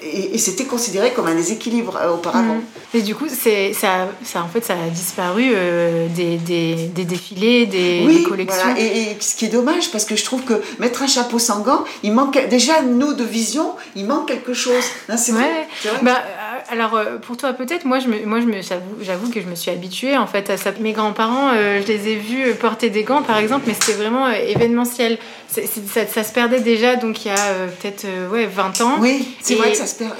et, 0.03 0.37
c'était 0.37 0.65
considéré 0.65 1.13
comme 1.13 1.27
un 1.27 1.35
déséquilibre 1.35 1.97
euh, 1.97 2.13
auparavant. 2.13 2.61
Et 2.93 3.01
du 3.01 3.15
coup, 3.15 3.27
c'est 3.29 3.73
ça, 3.73 4.09
ça, 4.23 4.43
en 4.43 4.49
fait, 4.49 4.63
ça 4.63 4.75
a 4.75 4.91
disparu 4.91 5.53
euh, 5.55 6.07
des, 6.15 6.37
des, 6.37 6.75
des, 6.75 7.05
défilés, 7.07 7.65
des, 7.65 8.23
collections. 8.29 8.77
Et, 8.77 9.17
ce 9.21 9.35
qui 9.35 9.47
est 9.47 9.51
dommage, 9.51 9.91
parce 9.91 10.05
que 10.05 10.17
je 10.17 10.25
trouve 10.25 10.43
que 10.43 10.61
mettre 10.79 11.03
un 11.03 11.07
chapeau 11.07 11.39
sans 11.39 11.61
gants, 11.61 11.85
il 12.03 12.13
manque 12.13 12.39
déjà 12.49 12.83
nous 12.83 13.15
de 13.15 13.25
vision, 13.25 13.73
il 13.95 14.05
manque 14.05 14.29
quelque 14.29 14.53
chose. 14.53 14.85
Hein, 15.09 15.17
c'est 15.17 15.33
vrai. 15.33 15.67
Bah, 16.03 16.23
alors 16.71 16.99
pour 17.23 17.37
toi 17.37 17.53
peut-être, 17.53 17.85
moi 17.85 17.99
je 17.99 18.09
me, 18.09 18.25
moi 18.25 18.41
je 18.41 18.47
me, 18.47 18.61
j'avoue 19.03 19.31
que 19.31 19.41
je 19.41 19.47
me 19.47 19.55
suis 19.55 19.71
habituée 19.71 20.17
en 20.17 20.27
fait 20.27 20.51
à 20.51 20.57
ça. 20.57 20.73
Mes 20.81 20.93
grands-parents, 20.93 21.53
je 21.53 21.87
les 21.87 22.09
ai 22.09 22.17
vus 22.17 22.55
porter 22.55 22.91
des 22.91 23.03
gants 23.03 23.23
par 23.23 23.39
exemple 23.39 23.67
mais 23.67 23.75
c'était 23.75 23.93
vraiment 23.93 24.27
euh, 24.27 24.33
événementiel. 24.33 25.19
ça, 25.49 26.25
se 26.25 26.33
perdait 26.33 26.61
déjà, 26.61 26.97
donc 26.97 27.25
il 27.25 27.29
y 27.29 27.31
a 27.31 27.39
euh, 27.39 27.69
peut-être 27.69 28.05
euh, 28.05 28.29
ouais, 28.29 28.47
20 28.47 28.81
ans. 28.83 28.97
Oui, 29.01 29.29
c'est 29.41 29.55
vrai 29.55 29.73
que 29.73 29.77
ça 29.77 29.87
se 29.87 29.97
perd. 29.97 30.15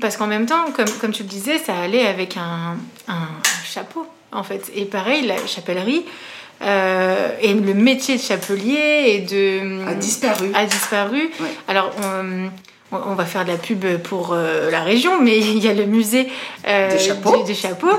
parce, 0.00 0.16
qu'en 0.16 0.26
même 0.26 0.46
temps, 0.46 0.70
comme, 0.74 0.90
comme 1.00 1.12
tu 1.12 1.22
le 1.22 1.28
disais, 1.28 1.58
ça 1.58 1.76
allait 1.76 2.06
avec 2.06 2.36
un, 2.36 2.76
un, 3.08 3.28
chapeau, 3.64 4.06
en 4.32 4.42
fait. 4.42 4.70
Et 4.74 4.84
pareil, 4.84 5.26
la 5.26 5.44
chapellerie. 5.46 6.04
et 6.60 7.54
le 7.54 7.74
métier 7.74 8.16
de 8.16 8.22
chapelier 8.22 9.04
et 9.06 9.20
de 9.20 9.86
a 9.88 9.94
disparu. 9.94 10.50
A 10.54 10.64
disparu. 10.64 11.30
Alors 11.68 11.92
on, 12.02 12.50
on, 12.92 13.14
va 13.14 13.24
faire 13.24 13.44
de 13.44 13.50
la 13.50 13.58
pub 13.58 13.84
pour 13.98 14.34
la 14.34 14.82
région, 14.82 15.20
mais 15.20 15.38
il 15.40 15.58
y 15.58 15.68
a 15.68 15.74
le 15.74 15.86
musée 15.86 16.28
des 16.64 16.98
chapeaux. 16.98 17.42
Des, 17.44 17.54
chapeaux. 17.54 17.88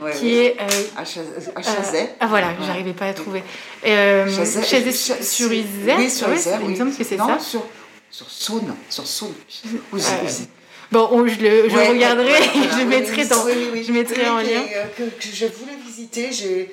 qui 0.18 0.36
est 0.36 0.56
euh, 0.60 0.66
à, 0.96 1.04
Chazet. 1.04 2.02
Euh, 2.02 2.06
ah 2.20 2.26
voilà, 2.26 2.48
j'arrivais 2.64 2.92
pas 2.92 3.06
à 3.06 3.14
trouver. 3.14 3.42
Euh, 3.86 4.26
Chazet, 4.28 4.92
sur 4.92 5.52
Isère. 5.52 5.98
Oui, 5.98 6.10
sur 6.10 6.32
Isère. 6.32 6.60
Il 6.62 6.70
me 6.70 6.76
semble 6.76 6.94
que 6.94 7.04
c'est 7.04 7.16
ça. 7.16 7.38
Sur, 7.38 7.64
sur 8.10 8.30
Saône, 8.30 8.74
sur 8.88 9.06
Saône. 9.06 9.34
Bon, 10.92 11.24
je, 11.24 11.40
le, 11.40 11.68
je 11.68 11.76
regarderai, 11.76 12.32
je 12.78 12.84
mettrai, 12.84 13.24
dans, 13.24 13.46
je 13.46 13.92
mettrai 13.92 14.28
en 14.28 14.38
lien. 14.38 14.62
Que, 14.96 15.04
que, 15.04 15.28
je 15.32 15.46
voulais 15.46 15.76
visiter, 15.86 16.30
j'ai 16.32 16.72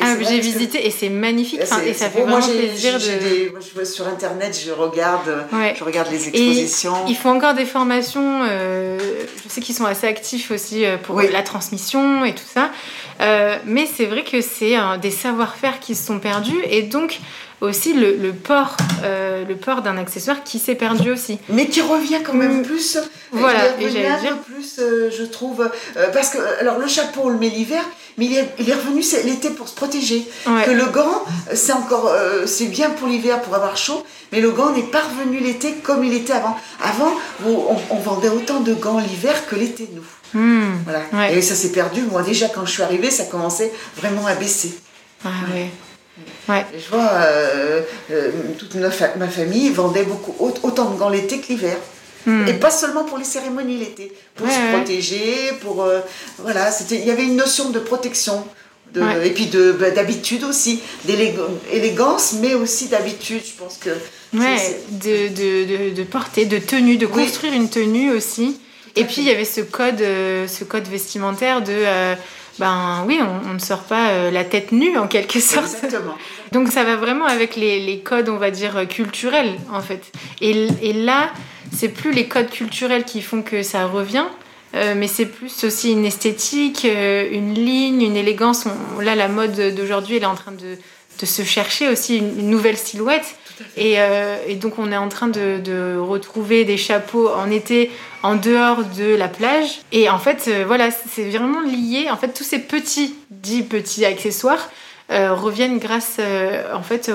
ah, 0.00 0.14
j'ai 0.28 0.40
visité 0.40 0.86
et 0.86 0.90
c'est 0.90 1.08
magnifique 1.08 1.60
et 1.60 1.66
ça 1.94 2.10
fait 2.10 2.20
vraiment 2.20 2.40
plaisir 2.40 2.94
de. 2.94 3.52
je 3.78 3.84
sur 3.84 4.06
internet, 4.06 4.58
je 4.64 4.72
regarde, 4.72 5.46
je 5.76 5.84
regarde 5.84 6.10
les 6.10 6.28
expositions. 6.28 6.94
ils 7.08 7.16
font 7.16 7.30
encore 7.30 7.54
des 7.54 7.64
formations. 7.64 8.42
Euh, 8.42 8.98
je 9.42 9.48
sais 9.48 9.60
qu'ils 9.60 9.74
sont 9.74 9.84
assez 9.84 10.06
actifs 10.06 10.50
aussi 10.50 10.84
euh, 10.84 10.96
pour 10.96 11.20
la 11.20 11.42
transmission 11.42 12.24
et 12.24 12.34
tout 12.34 12.44
ça. 12.46 12.70
Euh, 13.20 13.56
mais 13.66 13.86
c'est 13.86 14.06
vrai 14.06 14.24
que 14.24 14.40
c'est 14.40 14.76
des 15.00 15.10
savoir-faire 15.10 15.80
qui 15.80 15.94
se 15.94 16.06
sont 16.06 16.18
perdus 16.18 16.58
et 16.68 16.82
donc 16.82 17.20
aussi 17.60 17.92
le, 17.92 18.32
port, 18.32 18.76
le 19.04 19.54
port 19.54 19.82
d'un 19.82 19.96
accessoire 19.96 20.42
qui 20.42 20.58
s'est 20.58 20.74
perdu 20.74 21.12
aussi. 21.12 21.38
Mais 21.48 21.66
qui 21.66 21.80
revient 21.80 22.18
quand 22.24 22.34
même 22.34 22.60
mm. 22.60 22.62
plus. 22.62 22.98
Voilà, 23.30 23.60
il 23.80 23.86
et 23.86 23.90
dire 23.90 24.38
plus, 24.44 24.78
je 24.78 25.24
trouve, 25.24 25.70
parce 26.12 26.30
que 26.30 26.38
alors 26.60 26.78
le 26.78 26.88
chapeau 26.88 27.22
on 27.24 27.28
le 27.28 27.38
met 27.38 27.50
l'hiver, 27.50 27.82
mais 28.18 28.26
il 28.26 28.36
est, 28.36 28.48
il 28.58 28.68
est 28.68 28.74
revenu 28.74 29.02
l'été 29.24 29.50
pour 29.50 29.68
se 29.68 29.74
protéger. 29.74 30.26
Que 30.44 30.70
le 30.70 30.86
gant, 30.86 31.24
c'est 31.54 31.72
encore, 31.72 32.08
euh, 32.08 32.46
c'est 32.46 32.66
bien 32.66 32.90
pour 32.90 33.08
l'hiver 33.08 33.40
pour 33.42 33.54
avoir 33.54 33.76
chaud, 33.76 34.04
mais 34.32 34.40
le 34.40 34.50
gant 34.50 34.70
n'est 34.70 34.82
pas 34.82 35.00
revenu 35.00 35.38
l'été 35.38 35.74
comme 35.82 36.04
il 36.04 36.14
était 36.14 36.32
avant. 36.32 36.56
Avant, 36.82 37.12
on, 37.44 37.96
vendait 37.98 38.28
autant 38.28 38.60
de 38.60 38.74
gants 38.74 38.98
l'hiver 38.98 39.46
que 39.46 39.56
l'été, 39.56 39.88
nous. 39.94 40.04
Hmm. 40.40 40.78
Voilà. 40.84 41.32
Et 41.32 41.42
ça 41.42 41.54
s'est 41.54 41.72
perdu. 41.72 42.02
Moi, 42.02 42.22
déjà, 42.22 42.48
quand 42.48 42.64
je 42.64 42.72
suis 42.72 42.82
arrivée, 42.82 43.10
ça 43.10 43.24
commençait 43.24 43.72
vraiment 43.96 44.26
à 44.26 44.34
baisser. 44.34 44.74
Ah 45.24 45.28
ouais. 45.54 45.70
Ouais. 46.48 46.66
je 46.74 46.90
vois, 46.90 47.08
euh, 47.12 47.82
euh, 48.10 48.30
toute 48.58 48.74
ma, 48.74 48.88
ma 49.16 49.28
famille 49.28 49.70
vendait 49.70 50.04
beaucoup, 50.04 50.34
autant 50.38 50.90
de 50.90 50.98
gants 50.98 51.08
l'été 51.08 51.40
que 51.40 51.48
l'hiver. 51.48 51.76
Hmm. 52.26 52.46
Et 52.46 52.54
pas 52.54 52.70
seulement 52.70 53.04
pour 53.04 53.18
les 53.18 53.24
cérémonies 53.24 53.78
l'été, 53.78 54.12
pour 54.36 54.48
se 54.48 54.76
protéger, 54.76 55.52
pour 55.60 55.82
euh, 55.82 56.00
voilà, 56.38 56.70
c'était 56.70 56.96
il 56.96 57.04
y 57.04 57.10
avait 57.10 57.24
une 57.24 57.36
notion 57.36 57.70
de 57.70 57.78
protection. 57.78 58.44
De, 58.94 59.00
Et 59.24 59.30
puis 59.30 59.50
bah, 59.80 59.90
d'habitude 59.90 60.44
aussi, 60.44 60.80
d'élégance, 61.04 62.34
mais 62.42 62.54
aussi 62.54 62.88
d'habitude, 62.88 63.40
je 63.44 63.52
pense 63.58 63.78
que. 63.78 63.90
Ouais, 64.34 64.80
de, 64.90 65.28
de, 65.28 65.94
de, 65.94 66.02
porter, 66.04 66.44
de 66.44 66.58
tenue, 66.58 66.96
de 66.96 67.06
construire 67.06 67.54
une 67.54 67.68
tenue 67.68 68.10
aussi. 68.10 68.58
Et 68.96 69.04
puis 69.04 69.16
il 69.18 69.24
y 69.24 69.30
avait 69.30 69.46
ce 69.46 69.62
code, 69.62 70.00
euh, 70.00 70.46
ce 70.46 70.64
code 70.64 70.86
vestimentaire 70.88 71.62
de. 71.62 71.72
Euh, 71.72 72.14
ben 72.58 73.04
oui, 73.06 73.20
on, 73.46 73.54
ne 73.54 73.58
sort 73.58 73.84
pas 73.84 74.30
la 74.30 74.44
tête 74.44 74.72
nue 74.72 74.98
en 74.98 75.06
quelque 75.06 75.40
sorte. 75.40 75.74
Exactement. 75.74 76.14
Donc 76.52 76.68
ça 76.68 76.84
va 76.84 76.96
vraiment 76.96 77.26
avec 77.26 77.56
les, 77.56 77.80
les, 77.80 78.00
codes, 78.00 78.28
on 78.28 78.36
va 78.36 78.50
dire, 78.50 78.86
culturels 78.88 79.54
en 79.72 79.80
fait. 79.80 80.12
Et, 80.40 80.68
et 80.82 80.92
là, 80.92 81.30
c'est 81.74 81.88
plus 81.88 82.12
les 82.12 82.28
codes 82.28 82.50
culturels 82.50 83.04
qui 83.04 83.22
font 83.22 83.42
que 83.42 83.62
ça 83.62 83.86
revient, 83.86 84.26
euh, 84.74 84.94
mais 84.96 85.06
c'est 85.06 85.26
plus 85.26 85.64
aussi 85.64 85.92
une 85.92 86.04
esthétique, 86.04 86.84
euh, 86.84 87.28
une 87.30 87.54
ligne, 87.54 88.02
une 88.02 88.16
élégance. 88.16 88.66
là, 89.00 89.14
la 89.14 89.28
mode 89.28 89.74
d'aujourd'hui, 89.74 90.16
elle 90.16 90.22
est 90.22 90.26
en 90.26 90.34
train 90.34 90.52
de, 90.52 90.76
se 91.24 91.42
chercher 91.42 91.88
aussi 91.88 92.18
une, 92.18 92.50
nouvelle 92.50 92.76
silhouette. 92.76 93.36
Euh, 93.78 94.38
et, 94.46 94.56
donc, 94.56 94.78
on 94.78 94.92
est 94.92 94.96
en 94.96 95.08
train 95.08 95.28
de, 95.28 95.98
retrouver 95.98 96.64
des 96.64 96.76
chapeaux 96.76 97.28
en 97.28 97.50
été 97.50 97.90
en 98.22 98.36
dehors 98.36 98.84
de 98.96 99.14
la 99.14 99.28
plage. 99.28 99.80
Et 99.92 100.08
en 100.08 100.18
fait, 100.18 100.50
voilà, 100.66 100.90
c'est 100.90 101.30
vraiment 101.30 101.60
lié. 101.60 102.08
En 102.10 102.16
fait, 102.16 102.28
tous 102.28 102.44
ces 102.44 102.58
petits, 102.58 103.14
dits 103.30 103.62
petits 103.62 104.04
accessoires 104.04 104.70
reviennent 105.08 105.78
grâce, 105.78 106.18
en 106.72 106.82
fait, 106.82 107.10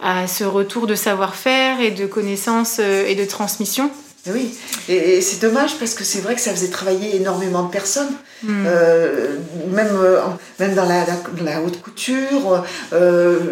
à 0.00 0.26
ce 0.26 0.44
retour 0.44 0.86
de 0.86 0.94
savoir-faire 0.94 1.80
et 1.80 1.90
de 1.90 2.06
connaissances 2.06 2.78
euh, 2.80 3.06
et 3.06 3.14
de 3.14 3.24
transmission. 3.24 3.90
Oui, 4.26 4.54
et, 4.88 5.20
c'est 5.20 5.40
dommage 5.40 5.78
parce 5.78 5.94
que 5.94 6.04
c'est 6.04 6.20
vrai 6.20 6.34
que 6.34 6.40
ça 6.40 6.50
faisait 6.50 6.68
travailler 6.68 7.16
énormément 7.16 7.62
de 7.62 7.70
personnes, 7.70 8.12
hmm. 8.42 8.64
euh, 8.66 9.36
même, 9.70 9.88
euh, 9.92 10.20
même 10.58 10.74
dans 10.74 10.84
la, 10.84 11.06
la, 11.42 11.62
haute 11.62 11.80
couture, 11.80 12.64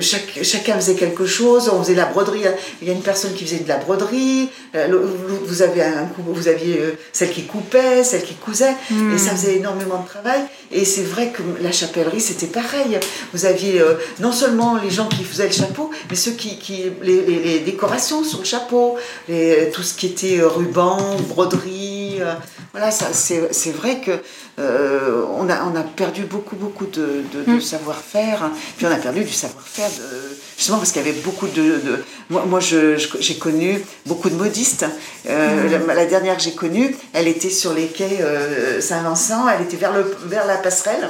chaque, 0.00 0.40
chacun 0.42 0.74
faisait 0.74 0.94
quelque 0.94 1.24
chose, 1.24 1.70
on 1.72 1.82
faisait 1.82 1.94
la 1.94 2.06
broderie, 2.06 2.42
il 2.82 2.88
y 2.88 2.90
a 2.90 2.94
une 2.94 3.02
personne 3.02 3.32
qui 3.32 3.44
faisait 3.44 3.62
de 3.62 3.68
la 3.68 3.78
broderie, 3.78 4.50
vous, 4.74 5.62
avez 5.62 5.82
un, 5.82 6.08
vous 6.18 6.48
aviez 6.48 6.98
celle 7.12 7.30
qui 7.30 7.44
coupait, 7.44 8.04
celle 8.04 8.22
qui 8.22 8.34
cousait, 8.34 8.74
hmm. 8.90 9.14
et 9.14 9.18
ça 9.18 9.30
faisait 9.30 9.56
énormément 9.56 10.02
de 10.02 10.08
travail. 10.08 10.40
Et 10.72 10.84
c'est 10.84 11.02
vrai 11.02 11.30
que 11.30 11.42
la 11.62 11.72
chapellerie, 11.72 12.20
c'était 12.20 12.46
pareil. 12.46 12.98
Vous 13.32 13.46
aviez 13.46 13.80
non 14.20 14.32
seulement 14.32 14.76
les 14.82 14.90
gens 14.90 15.08
qui 15.08 15.24
faisaient 15.24 15.46
le 15.46 15.52
chapeau, 15.52 15.90
mais 16.10 16.16
ceux 16.16 16.32
qui, 16.32 16.58
les, 17.02 17.60
décorations 17.60 18.24
sur 18.24 18.40
le 18.40 18.44
chapeau, 18.44 18.96
tout 19.28 19.82
ce 19.82 19.94
qui 19.94 20.06
était 20.06 20.40
ruban, 20.42 21.16
broderie. 21.28 21.85
Euh, 22.20 22.34
voilà, 22.72 22.90
c'est 22.90 23.70
vrai 23.72 24.00
que 24.00 24.12
euh, 24.58 25.24
on, 25.38 25.48
a, 25.48 25.64
on 25.64 25.76
a 25.76 25.82
perdu 25.82 26.22
beaucoup, 26.22 26.56
beaucoup 26.56 26.86
de, 26.86 27.22
de, 27.32 27.52
mm. 27.52 27.60
savoir-faire. 27.60 28.50
Puis 28.76 28.86
on 28.86 28.90
a 28.90 28.96
perdu 28.96 29.24
du 29.24 29.32
savoir-faire, 29.32 29.90
justement 30.56 30.78
parce 30.78 30.92
qu'il 30.92 31.04
y 31.04 31.08
avait 31.08 31.20
beaucoup 31.20 31.48
de. 31.48 32.04
moi, 32.30 32.44
moi 32.46 32.60
j'ai 32.60 33.38
connu 33.38 33.82
beaucoup 34.06 34.30
de 34.30 34.36
modistes. 34.36 34.86
Euh, 35.28 35.78
mm. 35.78 35.86
la, 35.86 36.06
dernière 36.06 36.36
que 36.36 36.42
j'ai 36.42 36.54
connue, 36.54 36.96
elle 37.12 37.28
était 37.28 37.50
sur 37.50 37.72
les 37.72 37.86
quais 37.86 38.20
Saint-Vincent, 38.80 39.48
elle 39.48 39.62
était 39.62 39.76
vers, 39.76 39.92
le, 39.92 40.16
vers 40.26 40.46
la 40.46 40.56
passerelle. 40.56 41.08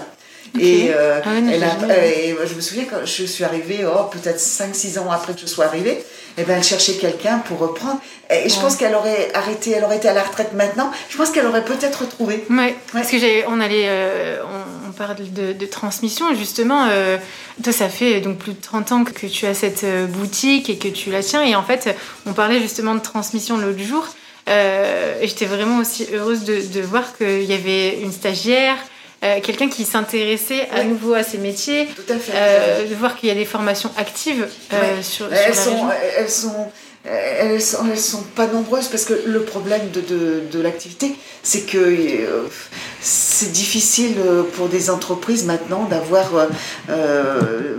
Et, 0.61 0.91
euh, 0.95 1.21
Ah 1.25 1.31
elle 1.53 1.63
a- 1.65 2.07
et 2.07 2.37
je 2.47 2.55
me 2.55 2.61
souviens 2.61 2.85
quand 2.89 3.05
je 3.05 3.25
suis 3.25 3.45
arrivée, 3.45 3.81
oh, 3.87 4.05
peut-être 4.11 4.41
5-6 4.41 4.99
ans 4.99 5.11
après 5.11 5.35
que 5.35 5.41
je 5.41 5.47
sois 5.47 5.67
arrivée, 5.67 6.05
et 6.39 6.43
ben, 6.45 6.57
elle 6.59 6.65
cherchait 6.65 6.95
quelqu'un 6.95 7.39
pour 7.39 7.59
reprendre. 7.59 7.99
Et 8.31 8.49
je 8.49 8.55
Ouais. 8.57 8.61
pense 8.63 8.77
qu'elle 8.77 8.95
aurait 8.95 9.31
arrêté, 9.35 9.71
elle 9.73 9.85
aurait 9.85 9.97
été 9.97 10.09
à 10.09 10.15
la 10.15 10.23
retraite 10.23 10.53
maintenant. 10.55 10.91
Je 11.09 11.17
pense 11.17 11.31
qu'elle 11.31 11.47
aurait 11.47 11.65
peut-être 11.65 12.03
retrouvé. 12.03 12.45
Ouais, 12.51 12.75
parce 12.93 13.09
que 13.11 13.19
j'ai, 13.19 13.45
on 13.49 13.61
allait, 13.61 13.87
euh, 13.89 14.39
on, 14.45 14.89
on 14.89 14.93
parle 14.93 15.17
de, 15.33 15.53
de 15.53 15.67
transmission 15.67 16.35
justement. 16.35 16.87
euh, 16.91 17.17
toi, 17.63 17.73
ça 17.73 17.89
fait 17.89 18.21
donc 18.21 18.39
plus 18.39 18.53
de 18.53 18.61
30 18.61 18.93
ans 18.93 19.05
que 19.05 19.27
tu 19.27 19.47
as 19.47 19.55
cette 19.55 19.85
boutique 20.11 20.69
et 20.69 20.77
que 20.77 20.89
tu 20.89 21.11
la 21.11 21.23
tiens. 21.23 21.43
Et 21.43 21.55
en 21.55 21.63
fait, 21.63 21.95
on 22.27 22.33
parlait 22.33 22.61
justement 22.61 22.95
de 22.95 23.01
transmission 23.01 23.57
l'autre 23.57 23.79
jour. 23.83 24.07
Euh, 24.49 25.21
et 25.21 25.27
j'étais 25.29 25.47
vraiment 25.47 25.79
aussi 25.79 26.07
heureuse 26.13 26.45
de, 26.45 26.61
de 26.61 26.81
voir 26.81 27.17
qu'il 27.17 27.45
y 27.45 27.53
avait 27.53 27.99
une 28.01 28.13
stagiaire, 28.13 28.77
euh, 29.25 29.41
quelqu'un 29.43 29.69
qui 29.69 29.85
s'intéressait 29.85 30.69
à 30.71 30.77
Ouais. 30.79 30.85
nouveau 30.85 31.15
à 31.15 31.23
ces 31.23 31.39
métiers. 31.39 31.87
Tout 31.95 32.13
à 32.13 32.19
fait. 32.19 32.33
euh, 32.35 32.87
de 32.89 32.95
voir 32.95 33.17
qu'il 33.17 33.29
y 33.29 33.33
a 33.33 33.35
des 33.35 33.45
formations 33.45 33.91
actives 33.97 34.47
euh, 34.73 34.81
Ouais. 34.97 35.03
sur, 35.03 35.27
sur 35.27 35.33
elles, 35.35 35.49
la 35.51 35.55
sont, 35.55 35.71
région. 35.71 35.89
elles 36.19 36.31
sont 36.31 36.67
elles 37.09 37.63
sont 37.63 37.87
elles 37.89 37.99
sont 38.01 38.23
pas 38.35 38.49
nombreuses 38.49 38.89
parce 38.89 39.05
que 39.05 39.15
le 39.27 39.43
problème 39.43 39.91
de, 39.93 40.01
de, 40.01 40.43
de 40.51 40.61
l'activité 40.61 41.15
c'est 41.45 41.63
que 41.63 41.79
euh, 41.79 42.49
c'est 43.01 43.53
difficile 43.53 44.17
euh, 44.19 44.43
pour 44.43 44.69
des 44.69 44.91
entreprises 44.91 45.45
maintenant 45.45 45.85
d'avoir 45.85 46.35
euh, 46.35 46.47
euh, 46.91 47.77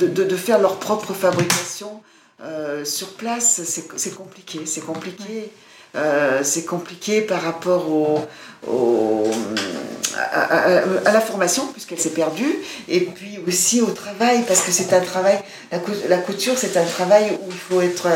de, 0.00 0.36
faire 0.36 0.58
leur 0.58 0.78
propre 0.80 1.12
fabrication 1.14 2.00
euh, 2.42 2.84
sur 2.84 3.10
place 3.14 3.60
c'est 3.64 3.84
c'est 3.96 4.14
compliqué 4.16 4.60
c'est 4.66 4.84
compliqué 4.84 5.50
Euh, 5.96 6.40
c'est 6.42 6.64
compliqué 6.64 7.20
par 7.20 7.40
rapport 7.42 7.88
au, 7.88 8.18
au- 8.68 9.30
à, 10.16 10.44
à- 10.44 10.82
à 11.04 11.12
la 11.12 11.20
formation, 11.20 11.66
puisqu'elle 11.68 12.00
s'est 12.00 12.10
perdue, 12.10 12.56
et 12.88 13.00
puis 13.00 13.38
aussi 13.46 13.80
au 13.80 13.86
travail, 13.90 14.42
parce 14.46 14.60
que 14.62 14.72
c'est 14.72 14.92
un 14.92 15.00
travail, 15.00 15.38
la, 15.70 15.78
cou- 15.78 15.92
la 16.08 16.18
couture, 16.18 16.54
c'est 16.56 16.76
un 16.76 16.84
travail 16.84 17.38
où 17.42 17.48
il 17.48 17.56
faut 17.56 17.80
être, 17.80 18.08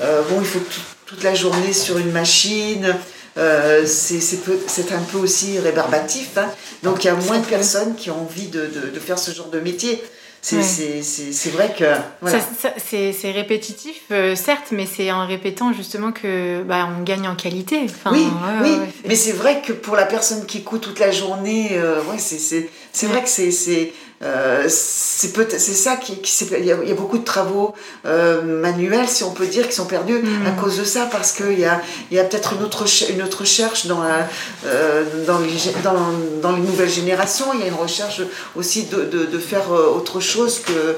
euh, 0.00 0.22
bon, 0.28 0.40
il 0.40 0.46
faut 0.46 0.58
tout- 0.60 0.80
toute 1.06 1.22
la 1.22 1.34
journée 1.34 1.72
sur 1.72 1.98
une 1.98 2.10
machine, 2.12 2.94
euh, 3.38 3.84
c'est 3.86 4.92
un 4.92 5.02
peu 5.12 5.18
aussi 5.18 5.58
rébarbatif, 5.60 6.36
hein. 6.36 6.48
donc 6.82 7.04
il 7.04 7.08
y 7.08 7.10
a 7.10 7.14
moins 7.14 7.38
de 7.38 7.46
personnes 7.46 7.94
qui 7.94 8.10
ont 8.10 8.22
envie 8.22 8.48
de, 8.48 8.62
de- 8.66 8.90
de 8.92 9.00
faire 9.00 9.18
ce 9.18 9.30
genre 9.32 9.48
de 9.50 9.60
métier. 9.60 10.02
C'est 10.42 10.56
Ouais. 10.56 11.50
vrai 11.52 11.74
que... 11.78 11.84
Voilà. 12.22 12.38
C'est 12.78 13.30
répétitif, 13.30 14.02
euh, 14.10 14.34
certes, 14.34 14.68
mais 14.72 14.86
c'est 14.86 15.12
en 15.12 15.26
répétant 15.26 15.72
justement 15.72 16.12
que 16.12 16.62
bah, 16.62 16.88
on 16.98 17.02
gagne 17.02 17.28
en 17.28 17.36
qualité. 17.36 17.82
Enfin, 17.84 18.10
oui, 18.12 18.26
oui, 18.62 18.70
ouais, 18.70 18.78
mais 19.06 19.16
c'est 19.16 19.32
vrai 19.32 19.60
que 19.60 19.72
pour 19.72 19.96
la 19.96 20.06
personne 20.06 20.46
qui 20.46 20.58
écoute 20.58 20.80
toute 20.80 20.98
la 20.98 21.10
journée, 21.10 21.70
euh, 21.72 22.02
ouais, 22.04 22.18
c'est 22.18 23.06
vrai 23.06 23.22
que 23.22 23.28
c'est 23.28 23.92
euh, 24.22 24.66
c'est 24.68 25.32
peut 25.32 25.46
c'est 25.50 25.58
ça 25.74 25.96
qui, 25.96 26.18
qui 26.20 26.44
il 26.58 26.64
y, 26.66 26.72
a, 26.72 26.76
il 26.82 26.88
y 26.88 26.92
a 26.92 26.94
beaucoup 26.94 27.16
de 27.18 27.24
travaux 27.24 27.72
euh, 28.04 28.42
manuels, 28.42 29.08
si 29.08 29.24
on 29.24 29.30
peut 29.30 29.46
dire, 29.46 29.66
qui 29.68 29.74
sont 29.74 29.86
perdus 29.86 30.18
Mm. 30.22 30.46
à 30.46 30.50
cause 30.60 30.76
de 30.76 30.84
ça, 30.84 31.06
parce 31.10 31.32
qu'il 31.32 31.58
y 31.58 31.64
a 31.64 31.80
il 32.10 32.16
y 32.16 32.20
a 32.20 32.24
peut-être 32.24 32.52
une 32.52 32.62
autre 32.62 32.84
une 33.10 33.22
autre 33.22 33.40
recherche 33.40 33.86
dans 33.86 34.02
la 34.02 34.28
euh, 34.66 35.24
dans 35.26 35.38
les 35.38 35.50
dans, 35.82 36.12
dans 36.42 36.52
les 36.54 36.60
nouvelles 36.62 36.90
générations. 36.90 37.46
Il 37.54 37.60
y 37.60 37.62
a 37.62 37.66
une 37.68 37.74
recherche 37.74 38.20
aussi 38.56 38.84
de, 38.84 39.04
de, 39.04 39.24
de 39.24 39.38
faire 39.38 39.70
autre 39.70 40.20
chose 40.20 40.60
que 40.60 40.96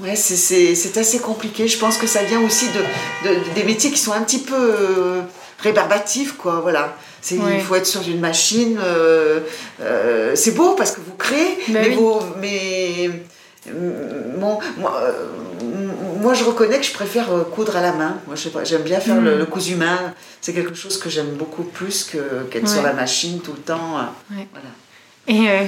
Ouais, 0.00 0.14
c'est- 0.14 0.76
assez 0.96 1.18
compliqué. 1.18 1.66
Je 1.66 1.76
pense 1.76 1.96
que 1.96 2.06
ça 2.06 2.22
vient 2.22 2.40
aussi 2.46 2.66
de, 2.68 3.28
de- 3.28 3.54
des 3.56 3.64
métiers 3.64 3.90
qui 3.90 3.98
sont 3.98 4.12
un 4.12 4.20
petit 4.22 4.38
peu 4.38 5.20
rébarbatifs, 5.58 6.36
quoi. 6.36 6.60
Voilà. 6.62 6.96
Ouais. 7.36 7.56
Il 7.56 7.60
faut 7.60 7.74
être 7.74 7.86
sur 7.86 8.00
une 8.08 8.20
machine. 8.20 8.78
euh, 8.82 9.40
euh, 9.82 10.32
c'est 10.34 10.52
beau 10.52 10.74
parce 10.74 10.92
que 10.92 11.00
vous 11.00 11.14
créez, 11.18 11.58
Bah 11.68 11.80
mais, 11.82 11.88
oui. 11.88 11.94
vous, 11.96 12.20
mais 12.40 13.10
bon, 14.38 14.58
moi, 14.78 15.00
euh, 15.02 15.12
moi, 16.20 16.34
je 16.34 16.44
reconnais 16.44 16.78
que 16.78 16.86
je 16.86 16.92
préfère 16.92 17.28
coudre 17.54 17.76
à 17.76 17.80
la 17.82 17.92
main. 17.92 18.16
Moi, 18.26 18.36
j'aime 18.64 18.82
bien 18.82 19.00
faire 19.00 19.16
Mm. 19.16 19.24
le, 19.24 19.38
le 19.38 19.46
cousu 19.46 19.74
main. 19.76 20.14
C'est 20.40 20.52
quelque 20.54 20.74
chose 20.74 20.98
que 20.98 21.10
j'aime 21.10 21.32
beaucoup 21.36 21.64
plus 21.64 22.04
que 22.04 22.44
qu'être 22.50 22.68
sur 22.68 22.82
la 22.82 22.92
machine 22.92 23.40
tout 23.40 23.52
le 23.52 23.60
temps. 23.60 23.96
Ouais. 24.30 24.46
Voilà. 24.52 24.70
Et, 25.62 25.66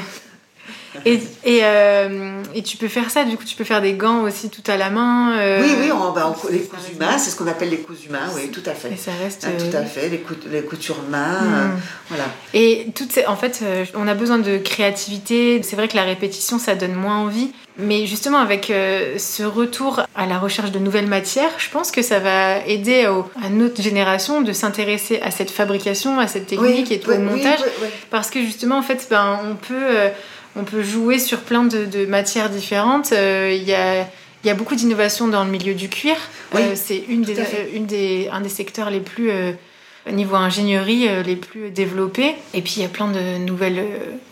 et, 1.04 1.20
et, 1.44 1.60
euh, 1.62 2.42
et 2.54 2.62
tu 2.62 2.76
peux 2.76 2.88
faire 2.88 3.10
ça, 3.10 3.24
du 3.24 3.36
coup, 3.36 3.44
tu 3.44 3.56
peux 3.56 3.64
faire 3.64 3.80
des 3.82 3.92
gants 3.94 4.22
aussi 4.22 4.50
tout 4.50 4.62
à 4.70 4.76
la 4.76 4.90
main. 4.90 5.32
euh, 5.38 5.62
Oui, 5.62 5.70
oui, 5.80 5.92
on, 5.92 6.12
bah, 6.12 6.34
on- 6.44 6.48
les 6.50 6.58
ça 6.60 6.64
cousus 6.68 6.86
reste 6.88 7.00
mains, 7.00 7.08
bien. 7.08 7.18
c'est 7.18 7.30
ce 7.30 7.36
qu'on 7.36 7.46
appelle 7.46 7.70
les 7.70 7.78
cousus 7.80 8.08
mains. 8.10 8.28
Oui, 8.34 8.50
tout 8.50 8.62
à 8.66 8.74
fait. 8.74 8.92
Et 8.92 8.96
ça 8.96 9.12
reste. 9.22 9.46
Ah, 9.48 9.52
tout 9.58 9.74
euh, 9.76 9.80
à 9.82 9.84
fait, 9.84 10.08
les, 10.08 10.22
les 10.50 10.62
coutures 10.62 11.02
main, 11.10 11.40
Mm. 11.42 11.54
euh, 11.54 11.66
voilà. 12.08 12.24
Et 12.54 12.86
toutes 12.94 13.12
ces, 13.12 13.26
en 13.26 13.36
fait, 13.36 13.60
euh, 13.62 13.84
on 13.94 14.06
a 14.08 14.14
besoin 14.14 14.38
de 14.38 14.58
créativité. 14.58 15.62
C'est 15.62 15.76
vrai 15.76 15.88
que 15.88 15.96
la 15.96 16.04
répétition, 16.04 16.58
ça 16.58 16.74
donne 16.74 16.94
moins 16.94 17.18
envie. 17.18 17.52
Mais 17.78 18.04
justement, 18.06 18.38
avec 18.38 18.68
euh, 18.70 19.16
ce 19.16 19.42
retour 19.42 20.00
à 20.14 20.26
la 20.26 20.38
recherche 20.38 20.70
de 20.70 20.78
nouvelles 20.78 21.06
matières, 21.06 21.48
je 21.56 21.70
pense 21.70 21.90
que 21.90 22.02
ça 22.02 22.18
va 22.18 22.58
aider 22.66 23.06
au- 23.06 23.24
à 23.42 23.48
notre 23.48 23.80
génération 23.80 24.42
de 24.42 24.52
s'intéresser 24.52 25.18
à 25.22 25.30
cette 25.30 25.50
fabrication, 25.50 26.18
à 26.18 26.26
cette 26.26 26.46
technique 26.48 26.92
et 26.92 27.00
tout 27.00 27.10
oui, 27.10 27.16
oui, 27.18 27.22
montage. 27.24 27.60
oui. 27.80 27.88
Parce 28.10 28.28
que 28.30 28.40
justement, 28.42 28.76
en 28.78 28.82
fait, 28.82 29.06
ben, 29.08 29.38
on, 29.50 29.54
peut, 29.54 29.74
euh, 29.78 30.08
on 30.56 30.64
peut 30.64 30.82
jouer 30.82 31.18
sur 31.18 31.40
plein 31.40 31.64
de, 31.64 31.84
de 31.84 32.06
matières 32.06 32.50
différentes. 32.50 33.12
Euh, 33.12 33.52
Il 33.54 33.62
y, 33.68 33.74
a, 33.74 34.00
il 34.42 34.46
y 34.46 34.50
a 34.50 34.54
beaucoup 34.54 34.74
d'innovations 34.74 35.28
dans 35.28 35.44
le 35.44 35.50
milieu 35.50 35.74
du 35.74 35.88
cuir. 35.88 36.16
Oui, 36.54 36.62
Euh, 36.62 36.74
c'est 36.74 37.02
une 37.08 37.22
des, 37.22 37.38
euh, 37.38 37.44
une 37.74 37.86
des, 37.86 38.28
un 38.32 38.40
des 38.40 38.48
secteurs 38.48 38.90
les 38.90 39.00
plus, 39.00 39.30
euh, 39.30 39.52
niveau 40.10 40.34
ingénierie, 40.36 41.06
euh, 41.08 41.22
les 41.22 41.36
plus 41.36 41.70
développés. 41.70 42.34
Et 42.54 42.62
puis, 42.62 42.74
il 42.78 42.82
y 42.82 42.86
a 42.86 42.88
plein 42.88 43.08
de 43.08 43.38
nouvelles, 43.38 43.84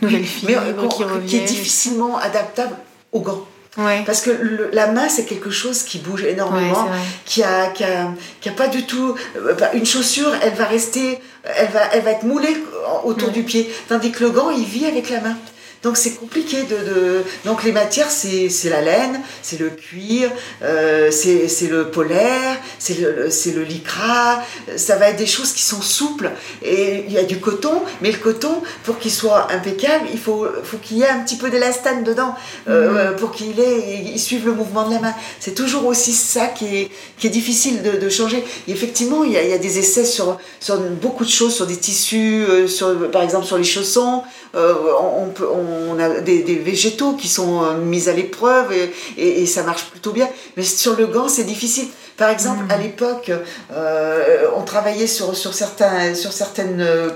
nouvelles 0.02 0.20
Mais 0.20 0.26
fibres 0.26 0.52
euh, 0.64 0.88
qui 0.88 1.26
qui 1.28 1.36
est 1.36 1.40
difficilement 1.44 2.16
adaptable 2.18 2.74
aux 3.12 3.20
gants. 3.20 3.44
Ouais. 3.76 4.02
Parce 4.04 4.22
que 4.22 4.30
le- 4.30 4.70
la 4.72 4.88
main, 4.90 5.08
c'est 5.08 5.24
quelque 5.24 5.50
chose 5.50 5.84
qui 5.84 5.98
bouge 5.98 6.24
énormément, 6.24 6.88
qui, 7.24 7.44
a, 7.44 7.68
qui, 7.68 7.84
a, 7.84 8.12
qui 8.40 8.48
a 8.48 8.52
pas 8.52 8.66
du 8.66 8.82
tout. 8.86 9.14
bah, 9.60 9.70
une 9.74 9.86
chaussure, 9.86 10.32
elle 10.42 10.54
va 10.54 10.64
rester. 10.64 11.18
Elle 11.44 11.68
va, 11.68 11.80
elle 11.92 12.02
va 12.02 12.10
être 12.10 12.24
moulée 12.24 12.56
autour 13.04 13.28
Mm. 13.28 13.32
du 13.32 13.42
pied. 13.44 13.70
Tandis 13.88 14.10
que 14.10 14.24
le 14.24 14.30
gant, 14.30 14.50
il 14.50 14.64
vit 14.64 14.86
avec 14.86 15.10
la 15.10 15.20
main. 15.20 15.36
Donc 15.82 15.96
c'est 15.96 16.12
compliqué 16.12 16.62
de, 16.64 16.76
de- 16.76 17.22
Donc 17.44 17.62
les 17.64 17.72
matières, 17.72 18.10
c'est 18.10 18.48
la 18.68 18.80
laine, 18.80 19.20
c'est 19.42 19.58
le 19.60 19.70
cuir, 19.70 20.30
euh, 20.62 21.10
c'est 21.10 21.68
le 21.68 21.90
polaire, 21.90 22.56
c'est 22.78 22.98
le, 22.98 23.28
le- 23.54 23.62
lycra. 23.62 24.42
Ça 24.76 24.96
va 24.96 25.10
être 25.10 25.16
des 25.18 25.26
choses 25.26 25.52
qui 25.52 25.62
sont 25.62 25.80
souples. 25.80 26.30
Et 26.62 27.04
il 27.06 27.12
y 27.12 27.18
a 27.18 27.22
du 27.22 27.38
coton, 27.38 27.82
mais 28.00 28.10
le 28.10 28.18
coton, 28.18 28.62
pour 28.84 28.98
qu'il 28.98 29.12
soit 29.12 29.52
impeccable, 29.52 30.06
il 30.12 30.18
faut, 30.18 30.46
faut 30.64 30.78
qu'il 30.78 30.98
y 30.98 31.02
ait 31.02 31.08
un 31.08 31.20
petit 31.20 31.36
peu 31.36 31.48
d'élastane 31.50 32.02
dedans, 32.04 32.34
euh, 32.68 33.12
pour 33.12 33.30
qu'il 33.32 33.58
ait, 33.60 34.02
il 34.04 34.18
suive 34.18 34.46
le 34.46 34.52
mouvement 34.52 34.86
de 34.88 34.94
la 34.94 35.00
main. 35.00 35.14
C'est 35.40 35.54
toujours 35.54 35.86
aussi 35.86 36.12
ça 36.12 36.46
qui 36.46 36.66
est, 36.76 36.90
qui 37.18 37.26
est 37.28 37.30
difficile 37.30 37.82
de, 37.82 37.92
de 37.98 38.08
changer. 38.08 38.42
Et 38.66 38.72
effectivement, 38.72 39.22
il 39.24 39.32
y, 39.32 39.36
a, 39.36 39.42
il 39.42 39.50
y 39.50 39.54
a 39.54 39.58
des 39.58 39.78
essais 39.78 40.04
sur, 40.04 40.38
sur 40.60 40.76
beaucoup 40.78 41.24
de 41.24 41.30
choses, 41.30 41.54
sur 41.54 41.66
des 41.66 41.76
tissus, 41.76 42.44
euh, 42.48 42.66
sur, 42.66 43.10
par 43.10 43.22
exemple 43.22 43.46
sur 43.46 43.58
les 43.58 43.64
chaussons. 43.64 44.22
Euh, 44.54 44.74
on, 45.00 45.24
on 45.24 45.28
peut, 45.28 45.46
on 45.46 45.67
a 45.98 46.20
des, 46.20 46.42
des 46.42 46.56
végétaux 46.56 47.12
qui 47.14 47.28
sont 47.28 47.62
euh, 47.64 47.76
mis 47.78 48.08
à 48.08 48.12
l'épreuve 48.12 48.72
et, 48.72 48.92
et- 49.16 49.42
et 49.42 49.46
ça 49.46 49.62
marche 49.62 49.84
plutôt 49.86 50.12
bien. 50.12 50.28
Mais 50.56 50.62
sur 50.64 50.96
le 50.96 51.06
gant, 51.06 51.28
c'est 51.28 51.44
difficile. 51.44 51.88
Par 52.16 52.30
exemple, 52.30 52.64
à 52.70 52.76
l'époque, 52.78 53.30
euh, 53.72 54.46
on 54.56 54.62
travaillait 54.62 55.06
sur, 55.06 55.36
sur, 55.36 55.54
certains, 55.54 56.14
sur 56.14 56.32
certaines 56.32 56.80
euh, 56.80 57.10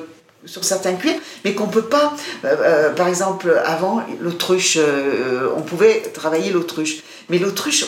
sur 0.44 0.64
certains 0.64 0.94
cuirs, 0.94 1.14
mais 1.44 1.54
qu'on 1.54 1.68
peut 1.68 1.82
pas. 1.98 2.14
euh, 2.44 2.90
par 2.90 3.06
exemple, 3.06 3.60
avant 3.64 4.02
l'autruche, 4.20 4.76
euh, 4.76 5.48
on 5.56 5.60
pouvait 5.62 6.00
travailler 6.12 6.50
l'autruche, 6.50 7.04
mais 7.32 7.38
l'autruche, 7.38 7.86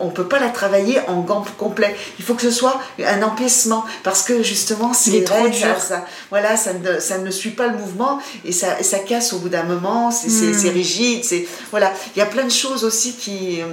on 0.00 0.04
ne 0.06 0.10
peut 0.10 0.26
pas 0.28 0.38
la 0.40 0.50
travailler 0.50 0.98
en 1.08 1.20
gant 1.22 1.42
complet. 1.56 1.96
Il 2.18 2.24
faut 2.26 2.34
que 2.34 2.42
ce 2.42 2.50
soit 2.50 2.78
un 3.02 3.22
empiècement, 3.22 3.84
parce 4.02 4.22
que 4.22 4.42
justement, 4.42 4.92
c'est 4.92 5.24
trop 5.24 5.48
dur. 5.48 5.78
ça, 5.78 5.80
ça- 5.80 6.04
voilà, 6.28 6.56
ça 6.58 6.74
ne, 6.74 6.98
ça 7.00 7.16
ne 7.18 7.30
suit 7.30 7.50
pas 7.52 7.68
le 7.68 7.78
mouvement 7.78 8.20
et 8.44 8.52
ça, 8.52 8.82
ça 8.82 8.98
casse 8.98 9.32
au 9.32 9.38
bout 9.38 9.48
d'un 9.48 9.62
moment. 9.62 10.10
C'est 10.10 10.28
Hmm. 10.28 10.72
rigide, 10.74 11.24
c'est 11.24 11.46
voilà. 11.70 11.92
Il 12.14 12.18
y 12.18 12.22
a 12.22 12.26
plein 12.26 12.44
de 12.44 12.50
choses 12.50 12.84
aussi 12.84 13.12
qui 13.14 13.62
euh, 13.62 13.66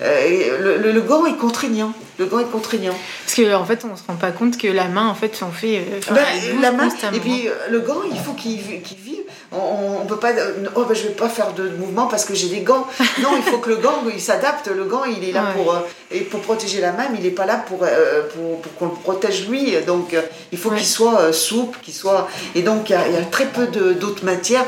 le, 0.00 0.78
le- 0.78 0.92
le 0.92 1.00
gant 1.00 1.26
est 1.26 1.36
contraignant. 1.36 1.92
Le 2.18 2.26
gant 2.26 2.38
est 2.40 2.50
contraignant. 2.50 2.94
Parce 3.24 3.34
qu'en 3.36 3.60
en 3.60 3.64
fait, 3.64 3.84
on 3.90 3.96
se 3.96 4.02
rend 4.06 4.14
pas 4.14 4.30
compte 4.32 4.58
que 4.58 4.68
la 4.68 4.86
main, 4.88 5.08
en 5.08 5.14
fait, 5.14 5.38
on 5.42 5.50
fait. 5.50 5.78
euh, 5.78 5.98
enfin, 5.98 6.14
Ben, 6.14 6.24
elle 6.34 6.52
bouge 6.52 6.62
la 6.62 6.72
main, 6.72 6.88
et 7.14 7.20
puis 7.20 7.48
euh, 7.48 7.52
le 7.70 7.80
gant, 7.80 8.02
il 8.10 8.18
faut 8.18 8.32
qu'il 8.32 8.58
vi- 8.58 8.82
qu'il 8.82 8.98
vive. 8.98 9.20
On, 9.50 10.00
on 10.02 10.06
peut 10.06 10.16
pas. 10.18 10.32
euh, 10.32 10.52
Oh, 10.74 10.84
ben, 10.84 10.94
je 10.94 11.02
vais 11.04 11.14
pas 11.14 11.28
faire 11.28 11.52
de 11.52 11.68
mouvement 11.70 12.06
parce 12.06 12.24
que 12.24 12.34
j'ai 12.34 12.48
des 12.48 12.60
gants. 12.60 12.86
Non, 13.22 13.30
il 13.36 13.42
faut 13.42 13.58
que 13.58 13.70
le 13.70 13.76
gant, 13.76 14.02
il 14.12 14.20
s'adapte. 14.20 14.68
Le 14.68 14.84
gant, 14.84 15.04
il 15.04 15.26
est 15.28 15.32
là 15.32 15.42
Ouais. 15.44 15.62
pour, 15.62 15.74
euh, 15.74 15.78
et 16.10 16.20
pour 16.20 16.40
protéger 16.40 16.80
la 16.80 16.92
main, 16.92 17.04
mais 17.10 17.18
il 17.20 17.26
est 17.26 17.30
pas 17.30 17.46
là 17.46 17.56
pour, 17.66 17.82
euh, 17.82 18.22
pour, 18.34 18.60
pour 18.60 18.74
qu'on 18.76 18.86
le 18.86 18.92
protège 19.02 19.48
lui. 19.48 19.72
Donc, 19.86 20.14
euh, 20.14 20.20
il 20.52 20.58
faut 20.58 20.70
Ouais. 20.70 20.76
qu'il 20.76 20.86
soit 20.86 21.20
euh, 21.20 21.32
souple, 21.32 21.78
qu'il 21.82 21.94
soit. 21.94 22.28
Et 22.54 22.62
donc, 22.62 22.90
il 22.90 22.92
y, 22.92 22.96
a- 22.96 23.08
il 23.08 23.14
y 23.14 23.16
a 23.18 23.22
très 23.22 23.46
peu 23.46 23.66
d'autres 23.66 24.24
matières. 24.24 24.64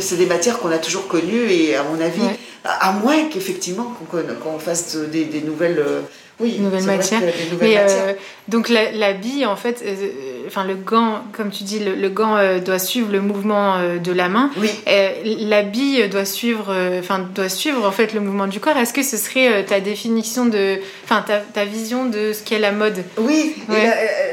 C'est 0.00 0.16
des 0.16 0.26
matières 0.26 0.58
qu'on 0.58 0.70
a 0.72 0.78
toujours 0.78 1.06
connues 1.08 1.50
et 1.50 1.74
à 1.76 1.82
mon 1.82 2.00
avis, 2.00 2.20
Ouais. 2.22 2.38
À, 2.64 2.88
à 2.88 2.92
moins 2.92 3.28
qu'effectivement 3.30 3.94
qu'on 4.42 4.58
fasse 4.58 4.96
des, 4.96 5.24
des 5.24 5.40
nouvelles. 5.42 5.78
euh, 5.78 6.00
oui, 6.40 6.56
Nouvelles 6.60 6.84
matières. 6.84 7.18
que 7.20 7.24
des 7.26 7.50
nouvelles 7.50 7.68
Mais 7.68 7.82
matières. 7.82 8.04
euh, 8.10 8.12
donc 8.46 8.68
la, 8.68 8.92
la 8.92 9.12
bille, 9.12 9.44
en 9.44 9.56
fait, 9.56 9.82
euh, 9.84 10.44
enfin 10.46 10.64
le 10.64 10.76
gant, 10.76 11.24
comme 11.32 11.50
tu 11.50 11.64
dis, 11.64 11.80
le, 11.80 12.08
gant 12.10 12.36
euh, 12.36 12.60
doit 12.60 12.78
suivre 12.78 13.10
le 13.10 13.20
mouvement 13.20 13.76
de 13.98 14.12
la 14.12 14.28
main. 14.28 14.48
Oui. 14.56 14.70
la 14.86 15.62
bille 15.62 16.08
doit 16.08 16.24
suivre, 16.24 16.72
enfin 17.00 17.26
doit 17.34 17.48
suivre 17.48 17.84
en 17.84 17.90
fait 17.90 18.12
le 18.14 18.20
mouvement 18.20 18.46
du 18.46 18.60
corps. 18.60 18.76
Est-ce 18.76 18.92
que 18.92 19.02
ce 19.02 19.16
serait 19.16 19.64
ta 19.64 19.80
définition 19.80 20.46
de, 20.46 20.78
enfin 21.02 21.24
ta, 21.26 21.38
ta, 21.38 21.64
vision 21.64 22.04
de 22.06 22.32
ce 22.32 22.44
qu'est 22.44 22.60
la 22.60 22.70
mode? 22.70 23.02
Oui. 23.18 23.56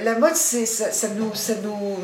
La, 0.03 0.19
mode, 0.19 0.35
c'est 0.35 0.67
ça, 0.67 0.91
ça, 0.91 1.07
nous, 1.17 1.31
ça 1.33 1.53
nous, 1.63 1.97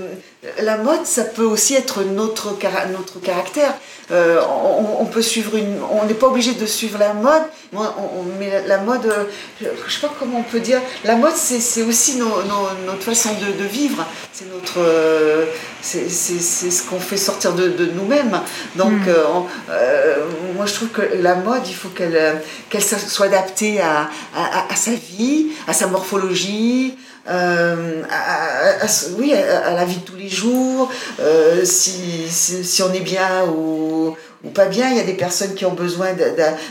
la 0.60 0.78
mode, 0.78 1.06
ça 1.06 1.24
peut 1.24 1.44
aussi 1.44 1.76
être 1.76 2.04
notre 2.04 2.58
notre 2.92 3.20
caractère. 3.20 3.74
on, 4.10 5.06
peut 5.06 5.22
suivre 5.22 5.56
une, 5.56 5.78
on 5.92 6.06
n'est 6.06 6.16
pas 6.16 6.28
obligé 6.28 6.54
de 6.54 6.66
suivre 6.66 6.98
la 6.98 7.14
mode. 7.14 7.44
On, 7.74 8.24
met 8.40 8.64
la, 8.68 8.80
mode, 8.80 9.10
je, 9.62 9.68
je 9.88 9.94
sais 9.94 10.02
pas 10.02 10.14
comment 10.20 10.40
on 10.40 10.44
peut 10.44 10.60
dire. 10.60 10.82
La 11.06 11.16
mode, 11.16 11.36
c'est 11.36 11.84
aussi 11.84 12.18
notre 12.18 13.04
façon 13.04 13.30
de, 13.36 13.64
vivre. 13.64 14.06
C'est 14.34 14.52
notre, 14.52 14.80
euh, 14.80 15.46
c'est 15.82 16.10
ce 16.10 16.90
qu'on 16.90 17.00
fait 17.00 17.18
sortir 17.18 17.54
de, 17.54 17.86
nous-mêmes. 17.94 18.40
Donc, 18.76 18.92
hmm. 18.92 19.10
euh, 19.10 19.24
euh, 19.70 20.16
moi, 20.56 20.66
je 20.66 20.74
trouve 20.74 20.90
que 20.90 21.02
la 21.22 21.36
mode, 21.36 21.68
il 21.68 21.76
faut 21.76 21.90
qu'elle 21.90 22.42
qu'elle 22.70 22.84
soit 22.84 23.28
adaptée 23.28 23.80
à, 23.80 24.10
à, 24.36 24.76
sa 24.76 24.92
vie, 24.92 25.52
à 25.68 25.74
sa 25.74 25.88
morphologie. 25.88 26.98
À, 27.28 27.76
oui, 29.18 29.34
à, 29.34 29.74
la 29.74 29.86
vie 29.86 29.98
de 29.98 30.06
tous 30.06 30.16
les 30.16 30.30
jours, 30.30 30.92
si, 31.64 32.28
si, 32.30 32.64
si, 32.64 32.84
on 32.84 32.94
est 32.94 33.02
bien 33.02 33.46
ou, 33.46 34.16
ou 34.44 34.50
pas 34.50 34.66
bien. 34.66 34.90
Il 34.90 34.98
y 34.98 35.00
a 35.00 35.04
des 35.04 35.14
personnes 35.14 35.54
qui 35.54 35.66
ont 35.66 35.74
besoin 35.74 36.10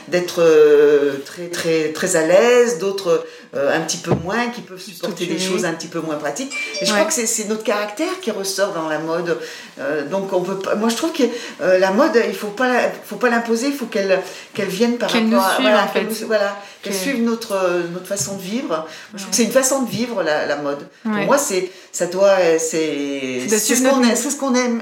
d'être 0.08 0.42
euh, 0.42 1.14
très, 1.24 1.48
très, 1.48 1.92
très 1.92 2.16
à 2.16 2.26
l'aise, 2.26 2.78
d'autres 2.78 3.24
euh, 3.54 3.76
un 3.76 3.80
petit 3.80 3.98
peu 3.98 4.12
moins, 4.24 4.48
qui 4.48 4.60
peuvent 4.60 4.80
supporter 4.80 5.26
des 5.26 5.38
choses 5.38 5.64
un 5.64 5.72
petit 5.72 5.88
peu 5.88 6.00
moins 6.00 6.16
pratiques. 6.16 6.52
Et 6.80 6.86
je 6.86 6.92
crois 6.92 7.04
que 7.04 7.12
c'est 7.12 7.48
notre 7.48 7.64
caractère 7.64 8.20
qui 8.20 8.30
ressort 8.30 8.72
dans 8.72 8.88
la 8.88 8.98
mode. 8.98 9.38
Euh, 9.78 10.06
donc 10.06 10.32
on 10.32 10.42
peut 10.42 10.58
pas, 10.58 10.74
moi 10.74 10.88
je 10.88 10.96
trouve 10.96 11.12
que 11.12 11.24
la 11.60 11.90
mode, 11.90 12.20
il 12.26 12.34
faut 12.34 12.48
pas, 12.48 12.90
faut 13.04 13.16
pas 13.16 13.30
l'imposer, 13.30 13.68
il 13.68 13.74
faut 13.74 13.86
qu'elle 13.86 14.20
qu'elle 14.54 14.68
vienne 14.68 14.98
par 14.98 15.10
rapport 15.10 15.44
à 15.44 15.58
voilà, 15.60 15.88
voilà, 16.26 16.56
qu'elle 16.82 16.94
suive 16.94 17.22
notre 17.22 17.82
notre 17.92 18.06
façon 18.06 18.36
de 18.36 18.42
vivre. 18.42 18.86
Je 19.14 19.18
trouve 19.18 19.30
que 19.30 19.36
c'est 19.36 19.44
une 19.44 19.52
façon 19.52 19.82
de 19.82 19.90
vivre 19.90 20.22
la, 20.22 20.46
la 20.46 20.56
mode. 20.56 20.86
Pour 21.02 21.12
moi 21.12 21.38
c'est 21.38 21.70
ça 21.92 22.06
doit 22.06 22.36
c'est 22.58 23.46
c'est 23.48 23.58
ce 23.58 23.82
qu'on 23.82 24.02
aime, 24.02 24.14
c'est 24.14 24.30
ce 24.30 24.36
qu'on 24.38 24.54
aime. 24.54 24.80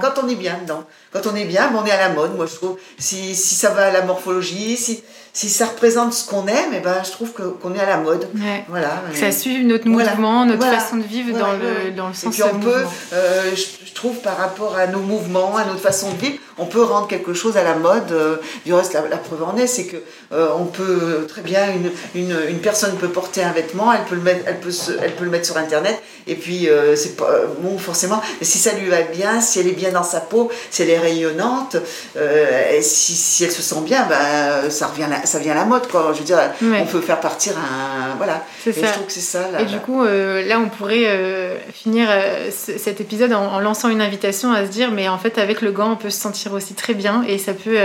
Quand 0.00 0.22
on 0.22 0.28
est 0.28 0.34
bien 0.34 0.58
dedans, 0.62 0.84
quand 1.12 1.26
on 1.26 1.34
est 1.34 1.44
bien, 1.44 1.70
ben, 1.70 1.80
on 1.82 1.86
est 1.86 1.90
à 1.90 2.08
la 2.08 2.10
mode. 2.10 2.36
Moi 2.36 2.46
je 2.46 2.54
trouve 2.54 2.78
si, 2.98 3.34
si 3.34 3.54
ça 3.54 3.70
va 3.70 3.86
à 3.86 3.90
la 3.90 4.02
morphologie, 4.02 4.76
si 4.76 5.02
si 5.32 5.48
ça 5.48 5.66
représente 5.66 6.14
ce 6.14 6.28
qu'on 6.28 6.46
aime, 6.48 6.72
et 6.72 6.78
eh 6.78 6.80
ben, 6.80 7.00
je 7.04 7.12
trouve 7.12 7.32
qu'on 7.32 7.74
est 7.74 7.80
à 7.80 7.86
la 7.86 7.97
mode. 8.00 8.28
Voilà. 8.68 9.02
ça 9.14 9.32
suit 9.32 9.64
notre 9.64 9.88
mouvement, 9.88 10.44
notre 10.44 10.64
façon 10.64 10.96
de 10.96 11.02
vivre 11.02 11.38
dans, 11.38 11.52
le, 11.52 11.90
dans 11.96 12.08
le 12.08 12.14
sens 12.14 12.38
Et 12.38 12.42
puis 12.42 12.50
on 12.52 12.58
peut, 12.58 12.84
euh, 13.12 13.54
je, 13.54 13.92
trouve, 13.94 14.20
par 14.20 14.36
rapport 14.36 14.76
à 14.76 14.86
nos 14.86 15.00
mouvements, 15.00 15.56
à 15.56 15.64
notre 15.64 15.80
façon 15.80 16.12
de 16.12 16.18
vivre, 16.18 16.38
on 16.58 16.66
peut 16.66 16.82
rendre 16.82 17.08
quelque 17.08 17.34
chose 17.34 17.56
à 17.56 17.64
la 17.64 17.74
mode. 17.74 18.12
Euh, 18.12 18.36
du 18.64 18.72
reste, 18.72 18.94
la, 18.94 19.16
preuve 19.16 19.42
en 19.42 19.56
est, 19.56 19.66
c'est 19.66 19.86
que 19.86 19.96
euh, 20.32 20.48
on 20.58 20.64
peut 20.64 21.26
très 21.28 21.42
bien, 21.42 21.72
une, 21.72 21.90
une, 22.14 22.36
une, 22.48 22.58
personne 22.58 22.96
peut 22.96 23.08
porter 23.08 23.42
un 23.42 23.52
vêtement, 23.52 23.92
elle 23.92 24.04
peut 24.04 24.14
le 24.14 24.22
mettre, 24.22 24.44
elle 24.46 24.60
peut, 24.60 24.70
se, 24.70 24.92
elle 25.02 25.14
peut 25.14 25.24
le 25.24 25.30
mettre 25.30 25.46
sur 25.46 25.56
Internet, 25.56 26.00
et 26.26 26.34
puis 26.34 26.68
c'est 26.96 27.16
pas 27.16 27.30
bon 27.60 27.78
forcément. 27.78 28.20
Mais 28.40 28.46
si 28.46 28.58
ça 28.58 28.72
lui 28.72 28.88
va 28.88 29.02
bien, 29.02 29.40
si 29.40 29.60
elle 29.60 29.68
est 29.68 29.72
bien 29.72 29.90
dans 29.90 30.02
sa 30.02 30.20
peau, 30.20 30.50
si 30.70 30.82
elle 30.82 30.90
est 30.90 30.98
rayonnante, 30.98 31.76
et 32.16 32.82
si, 32.82 33.14
si, 33.14 33.44
elle 33.44 33.52
se 33.52 33.62
sent 33.62 33.80
bien, 33.84 34.06
ben, 34.08 34.70
ça 34.70 34.86
revient 34.86 35.08
ça 35.24 35.38
vient 35.38 35.52
à 35.52 35.56
la 35.56 35.64
mode, 35.64 35.88
quoi. 35.88 36.10
Je 36.12 36.18
veux 36.18 36.24
dire, 36.24 36.38
on 36.62 36.86
peut 36.86 37.00
faire 37.00 37.20
partir 37.20 37.52
un. 37.56 38.16
Voilà. 38.16 38.44
C'est 38.62 38.72
ça. 38.72 38.86
Je 38.86 38.92
trouve 38.92 39.06
que 39.06 39.12
c'est 39.12 39.20
ça. 39.20 39.48
et 39.60 39.64
du 39.64 39.78
coup, 39.78 40.04
euh, 40.04 40.46
là, 40.46 40.58
on 40.60 40.68
pourrait 40.68 41.06
euh, 41.06 41.56
finir 41.72 42.08
euh, 42.10 42.50
cet 42.50 43.00
épisode 43.00 43.32
en, 43.32 43.60
lançant 43.60 43.88
une 43.88 44.00
invitation 44.00 44.52
à 44.52 44.66
se 44.66 44.70
dire, 44.70 44.90
mais 44.90 45.08
en 45.08 45.18
fait, 45.18 45.38
avec 45.38 45.60
le 45.60 45.72
gant, 45.72 45.92
on 45.92 45.96
peut 45.96 46.10
se 46.10 46.20
sentir 46.20 46.47
aussi 46.54 46.74
très 46.74 46.94
bien 46.94 47.22
et 47.26 47.38
ça 47.38 47.54
peut 47.54 47.78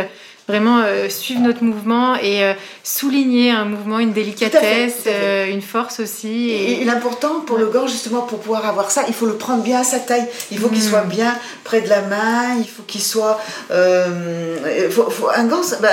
vraiment 0.47 0.80
euh, 0.80 1.08
suivre 1.10 1.41
notre 1.41 1.63
mouvement 1.63 2.15
et 2.15 2.43
euh, 2.43 2.54
souligner 2.84 3.52
un 3.52 3.65
mouvement, 3.65 3.99
une 3.99 4.12
délicatesse, 4.12 5.04
euh, 5.08 5.49
une 5.49 5.62
force 5.62 5.99
aussi. 5.99 6.49
Et, 6.49 6.84
l'important 6.84 7.41
pour 7.41 7.58
le 7.58 7.67
gant, 7.67 7.88
justement, 7.88 8.21
pour 8.21 8.39
pouvoir 8.39 8.65
avoir 8.65 8.91
ça, 8.91 9.04
il 9.08 9.13
faut 9.13 9.26
le 9.26 9.36
prendre 9.36 9.63
bien 9.63 9.80
à 9.80 9.84
sa 9.84 9.99
taille. 9.99 10.28
Il 10.52 10.60
faut 10.60 10.67
qu'il 10.67 10.80
mm. 10.80 10.89
soit 10.89 11.04
bien 11.04 11.38
près 11.63 11.82
de 11.82 11.89
la 11.89 12.02
main, 12.02 12.56
il 12.60 12.67
faut 12.67 12.84
qu'il 12.84 13.02
soit... 13.02 13.39
Faut, 13.69 15.30
un 15.34 15.45
gant, 15.45 15.62
ben, 15.82 15.89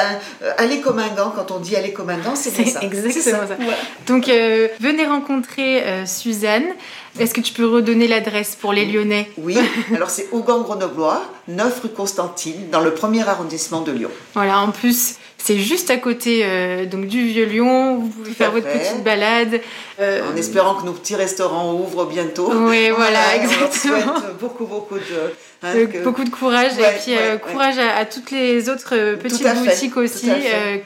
aller 0.59 0.81
comme 0.81 0.99
un 0.99 1.09
gant, 1.09 1.33
quand 1.35 1.51
on 1.53 1.61
dit 1.61 1.77
aller 1.77 1.93
comme 1.93 2.11
un 2.11 2.19
gant, 2.19 2.35
c'est 2.35 2.51
ça. 2.51 2.81
exactement 2.83 3.47
ça. 3.47 3.57
Donc, 4.07 4.27
venez 4.27 5.07
rencontrer 5.07 5.85
Suzanne. 6.07 6.67
Est-ce 7.19 7.35
que 7.35 7.41
tu 7.41 7.53
peux 7.53 7.67
redonner 7.67 8.07
l'adresse 8.07 8.57
pour 8.61 8.73
les 8.73 8.87
Lyonnais 8.87 9.29
Oui, 9.39 9.57
alors 9.95 10.11
c'est 10.11 10.29
Augan 10.33 10.63
Grenoblois, 10.63 11.23
9 11.49 11.81
rue 11.83 11.89
Constantine, 11.89 12.71
dans 12.71 12.81
le 12.81 12.95
premier 12.95 13.29
arrondissement 13.29 13.81
de 13.81 13.93
Lyon. 13.93 14.11
Voilà, 14.35 14.61
en 14.61 14.71
plus, 14.71 15.17
c'est 15.43 15.59
juste 15.59 15.91
à 15.91 15.97
côté 15.97 16.43
euh, 16.45 16.87
donc 16.87 17.07
du 17.07 17.27
Vieux-Lyon. 17.27 17.97
Vous 17.97 18.09
pouvez 18.09 18.33
faire 18.33 18.53
votre 18.53 18.69
petite 18.69 19.03
balade. 19.03 19.61
Euh, 19.99 20.23
en 20.31 20.37
espérant 20.37 20.75
que 20.75 20.85
nos 20.85 20.93
petits 20.93 21.17
restaurants 21.17 21.75
ouvrent 21.75 22.07
bientôt. 22.07 22.53
Oui, 22.53 22.91
voilà, 22.97 23.37
exactement. 23.37 24.15
On 24.17 24.35
beaucoup, 24.41 24.67
beaucoup 24.67 24.97
de. 24.97 25.33
Hein, 25.63 25.75
beaucoup 26.05 26.25
de 26.25 26.31
courage 26.31 26.73
et 26.79 27.01
puis 27.03 27.15
euh, 27.15 27.37
courage 27.37 27.77
à, 27.79 28.07
toutes 28.07 28.31
les 28.31 28.71
autres 28.71 29.17
petites 29.17 29.47
boutiques 29.57 29.97
aussi, 29.97 30.31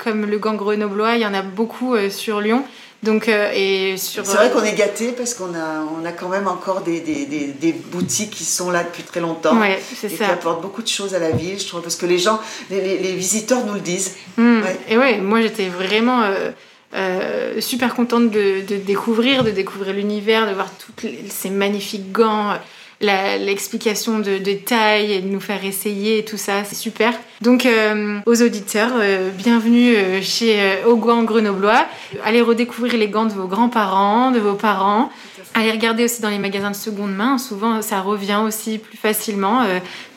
comme 0.02 0.26
le 0.26 0.38
Gang 0.38 0.56
Grenoblois. 0.56 1.14
Il 1.14 1.20
y 1.20 1.26
en 1.26 1.34
a 1.34 1.42
beaucoup 1.42 1.94
sur 2.10 2.40
Lyon. 2.40 2.64
Donc, 3.04 3.28
euh, 3.28 3.50
et 3.54 3.98
sur, 3.98 4.24
c'est 4.24 4.36
vrai 4.36 4.50
qu'on 4.50 4.64
est 4.64 4.74
gâté 4.74 5.12
parce 5.12 5.34
qu'on 5.34 5.54
a, 5.54 5.84
on 6.00 6.04
a 6.06 6.12
quand 6.12 6.30
même 6.30 6.48
encore 6.48 6.80
des, 6.80 7.00
des, 7.00 7.26
des, 7.26 7.72
boutiques 7.72 8.30
qui 8.30 8.44
sont 8.44 8.70
là 8.70 8.82
depuis 8.82 9.02
très 9.02 9.20
longtemps 9.20 9.60
ouais, 9.60 9.78
c'est 9.94 10.10
et 10.10 10.16
ça. 10.16 10.24
qui 10.24 10.30
apportent 10.30 10.62
beaucoup 10.62 10.82
de 10.82 10.88
choses 10.88 11.14
à 11.14 11.18
la 11.18 11.30
ville, 11.30 11.60
je 11.60 11.66
trouve, 11.66 11.82
parce 11.82 11.96
que 11.96 12.06
les 12.06 12.18
gens, 12.18 12.40
les, 12.70 12.80
les, 12.80 13.12
visiteurs 13.12 13.64
nous 13.66 13.74
le 13.74 13.80
disent. 13.80 14.14
Hmm. 14.38 14.62
Et 14.88 14.96
ouais, 14.96 15.18
moi 15.18 15.42
j'étais 15.42 15.68
vraiment 15.68 16.22
euh, 16.22 16.50
euh, 16.94 17.60
super 17.60 17.94
contente 17.94 18.30
de, 18.30 18.62
de, 18.66 18.76
découvrir, 18.76 19.44
de 19.44 19.50
découvrir 19.50 19.92
l'univers, 19.92 20.48
de 20.48 20.54
voir 20.54 20.70
tous 20.78 21.08
ces 21.28 21.50
magnifiques 21.50 22.10
gants 22.10 22.54
l'explication 23.00 24.18
de, 24.18 24.38
de, 24.38 24.52
taille 24.52 25.12
et 25.12 25.20
de 25.20 25.28
nous 25.28 25.40
faire 25.40 25.64
essayer 25.64 26.18
et 26.18 26.24
tout 26.24 26.36
ça, 26.36 26.64
c'est 26.64 26.74
super. 26.74 27.12
Donc 27.40 27.66
euh, 27.66 28.18
aux 28.26 28.42
auditeurs, 28.42 28.92
euh, 28.96 29.30
bienvenue 29.30 29.94
euh, 29.96 30.22
chez 30.22 30.78
Auguin 30.86 31.24
Grenoblois. 31.24 31.86
Allez 32.24 32.40
redécouvrir 32.40 32.96
les 32.96 33.08
gants 33.08 33.26
de 33.26 33.32
vos 33.32 33.46
grands-parents, 33.46 34.30
de 34.30 34.38
vos 34.38 34.54
parents. 34.54 35.10
Allez 35.54 35.70
regarder 35.70 36.04
aussi 36.04 36.20
dans 36.20 36.30
les 36.30 36.38
magasins 36.38 36.70
de 36.70 36.76
seconde 36.76 37.14
main. 37.14 37.38
Souvent, 37.38 37.80
ça 37.80 38.00
revient 38.00 38.40
aussi 38.44 38.78
plus 38.78 38.96
facilement 38.96 39.64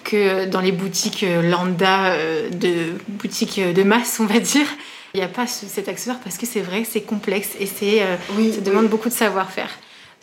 que 0.03 0.45
dans 0.45 0.61
les 0.61 0.71
boutiques 0.71 1.23
lambda, 1.43 2.15
de 2.51 2.93
boutiques 3.07 3.61
de 3.61 3.83
masse, 3.83 4.19
on 4.19 4.25
va 4.25 4.39
dire. 4.39 4.65
Il 5.13 5.19
n'y 5.19 5.23
a 5.23 5.29
pas 5.29 5.45
cet 5.45 5.89
accessoire 5.89 6.17
parce 6.23 6.37
que 6.37 6.47
c'est 6.47 6.61
vrai, 6.61 6.83
c'est 6.89 7.01
complexe 7.01 7.51
et 7.59 7.67
c'est, 7.67 7.99
ça 7.99 8.61
demande 8.61 8.87
beaucoup 8.87 9.09
de 9.09 9.13
savoir-faire. 9.13 9.69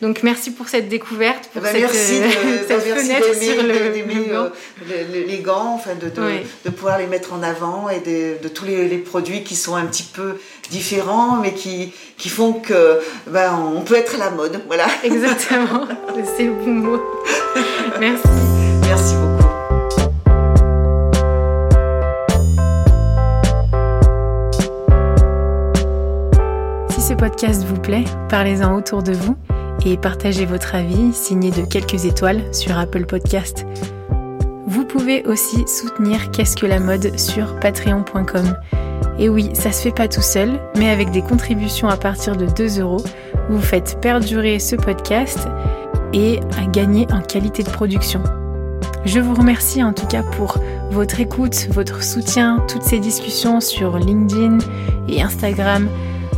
Donc 0.01 0.23
merci 0.23 0.51
pour 0.51 0.67
cette 0.67 0.89
découverte, 0.89 1.49
pour 1.53 1.61
bah, 1.61 1.69
cette, 1.71 1.79
merci 1.79 2.19
de, 2.19 2.25
cette 2.67 2.81
fenêtre 2.81 3.33
sur 3.33 3.63
le, 3.63 3.69
euh, 3.71 5.25
les 5.25 5.39
gants, 5.39 5.73
enfin 5.75 5.95
de, 5.95 6.09
de, 6.09 6.69
pouvoir 6.69 6.97
les 6.97 7.07
mettre 7.07 7.31
en 7.31 7.41
avant 7.41 7.87
et 7.89 8.01
de, 8.01 8.47
tous 8.49 8.65
les, 8.65 8.97
produits 8.97 9.45
qui 9.45 9.55
sont 9.55 9.73
un 9.75 9.85
petit 9.85 10.03
peu 10.03 10.37
différents, 10.69 11.37
mais 11.37 11.53
qui, 11.53 11.93
qui 12.17 12.27
font 12.27 12.51
que 12.51 12.99
ben, 13.27 13.57
on 13.73 13.81
peut 13.81 13.95
être 13.95 14.15
à 14.15 14.17
la 14.17 14.31
mode. 14.31 14.61
Voilà. 14.67 14.85
Exactement, 15.03 15.87
c'est 16.35 16.43
le 16.43 16.51
bon 16.51 16.71
mot. 16.71 17.01
Merci. 17.99 18.27
Merci 18.81 19.13
beaucoup. 19.15 19.45
Si 26.89 27.01
ce 27.01 27.13
podcast 27.13 27.63
vous 27.63 27.79
plaît, 27.79 28.03
parlez-en 28.27 28.75
autour 28.75 29.01
de 29.01 29.13
vous 29.13 29.37
et 29.85 29.97
partagez 29.97 30.45
votre 30.45 30.75
avis 30.75 31.13
signé 31.13 31.51
de 31.51 31.61
quelques 31.61 32.05
étoiles 32.05 32.41
sur 32.53 32.77
Apple 32.77 33.05
Podcast. 33.05 33.65
Vous 34.67 34.85
pouvez 34.85 35.23
aussi 35.25 35.67
soutenir 35.67 36.31
Qu'est-ce 36.31 36.55
que 36.55 36.65
la 36.65 36.79
mode 36.79 37.17
sur 37.19 37.59
patreon.com. 37.59 38.55
Et 39.19 39.29
oui, 39.29 39.49
ça 39.53 39.71
se 39.71 39.83
fait 39.83 39.91
pas 39.91 40.07
tout 40.07 40.21
seul, 40.21 40.59
mais 40.77 40.89
avec 40.89 41.11
des 41.11 41.21
contributions 41.21 41.87
à 41.87 41.97
partir 41.97 42.35
de 42.35 42.45
2 42.45 42.79
euros, 42.81 43.03
vous 43.49 43.61
faites 43.61 43.99
perdurer 44.01 44.59
ce 44.59 44.75
podcast 44.75 45.47
et 46.13 46.39
gagner 46.71 47.07
en 47.11 47.21
qualité 47.21 47.63
de 47.63 47.69
production. 47.69 48.21
Je 49.05 49.19
vous 49.19 49.35
remercie 49.35 49.83
en 49.83 49.93
tout 49.93 50.07
cas 50.07 50.23
pour 50.23 50.57
votre 50.91 51.19
écoute, 51.19 51.67
votre 51.69 52.03
soutien, 52.03 52.63
toutes 52.67 52.83
ces 52.83 52.99
discussions 52.99 53.61
sur 53.61 53.97
LinkedIn 53.97 54.57
et 55.07 55.21
Instagram 55.21 55.87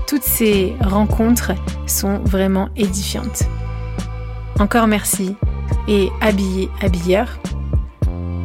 toutes 0.08 0.24
ces 0.24 0.74
rencontres 0.82 1.52
sont 1.86 2.20
vraiment 2.20 2.70
édifiantes. 2.76 3.44
Encore 4.60 4.88
merci 4.88 5.36
et 5.88 6.10
habillé, 6.22 6.70
habilleur. 6.82 7.38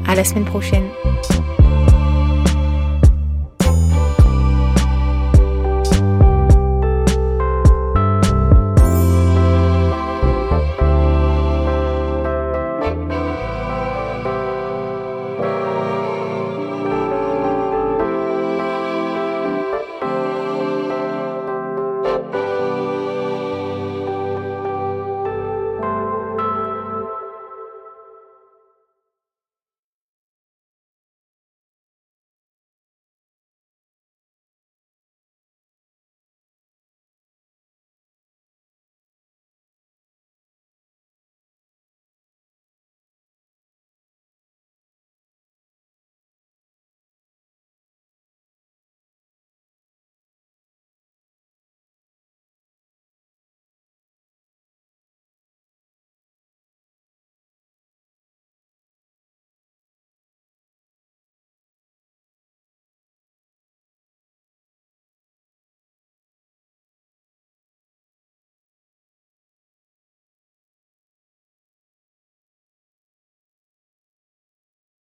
À 0.06 0.14
la 0.14 0.24
semaine 0.24 0.44
prochaine. 0.44 0.88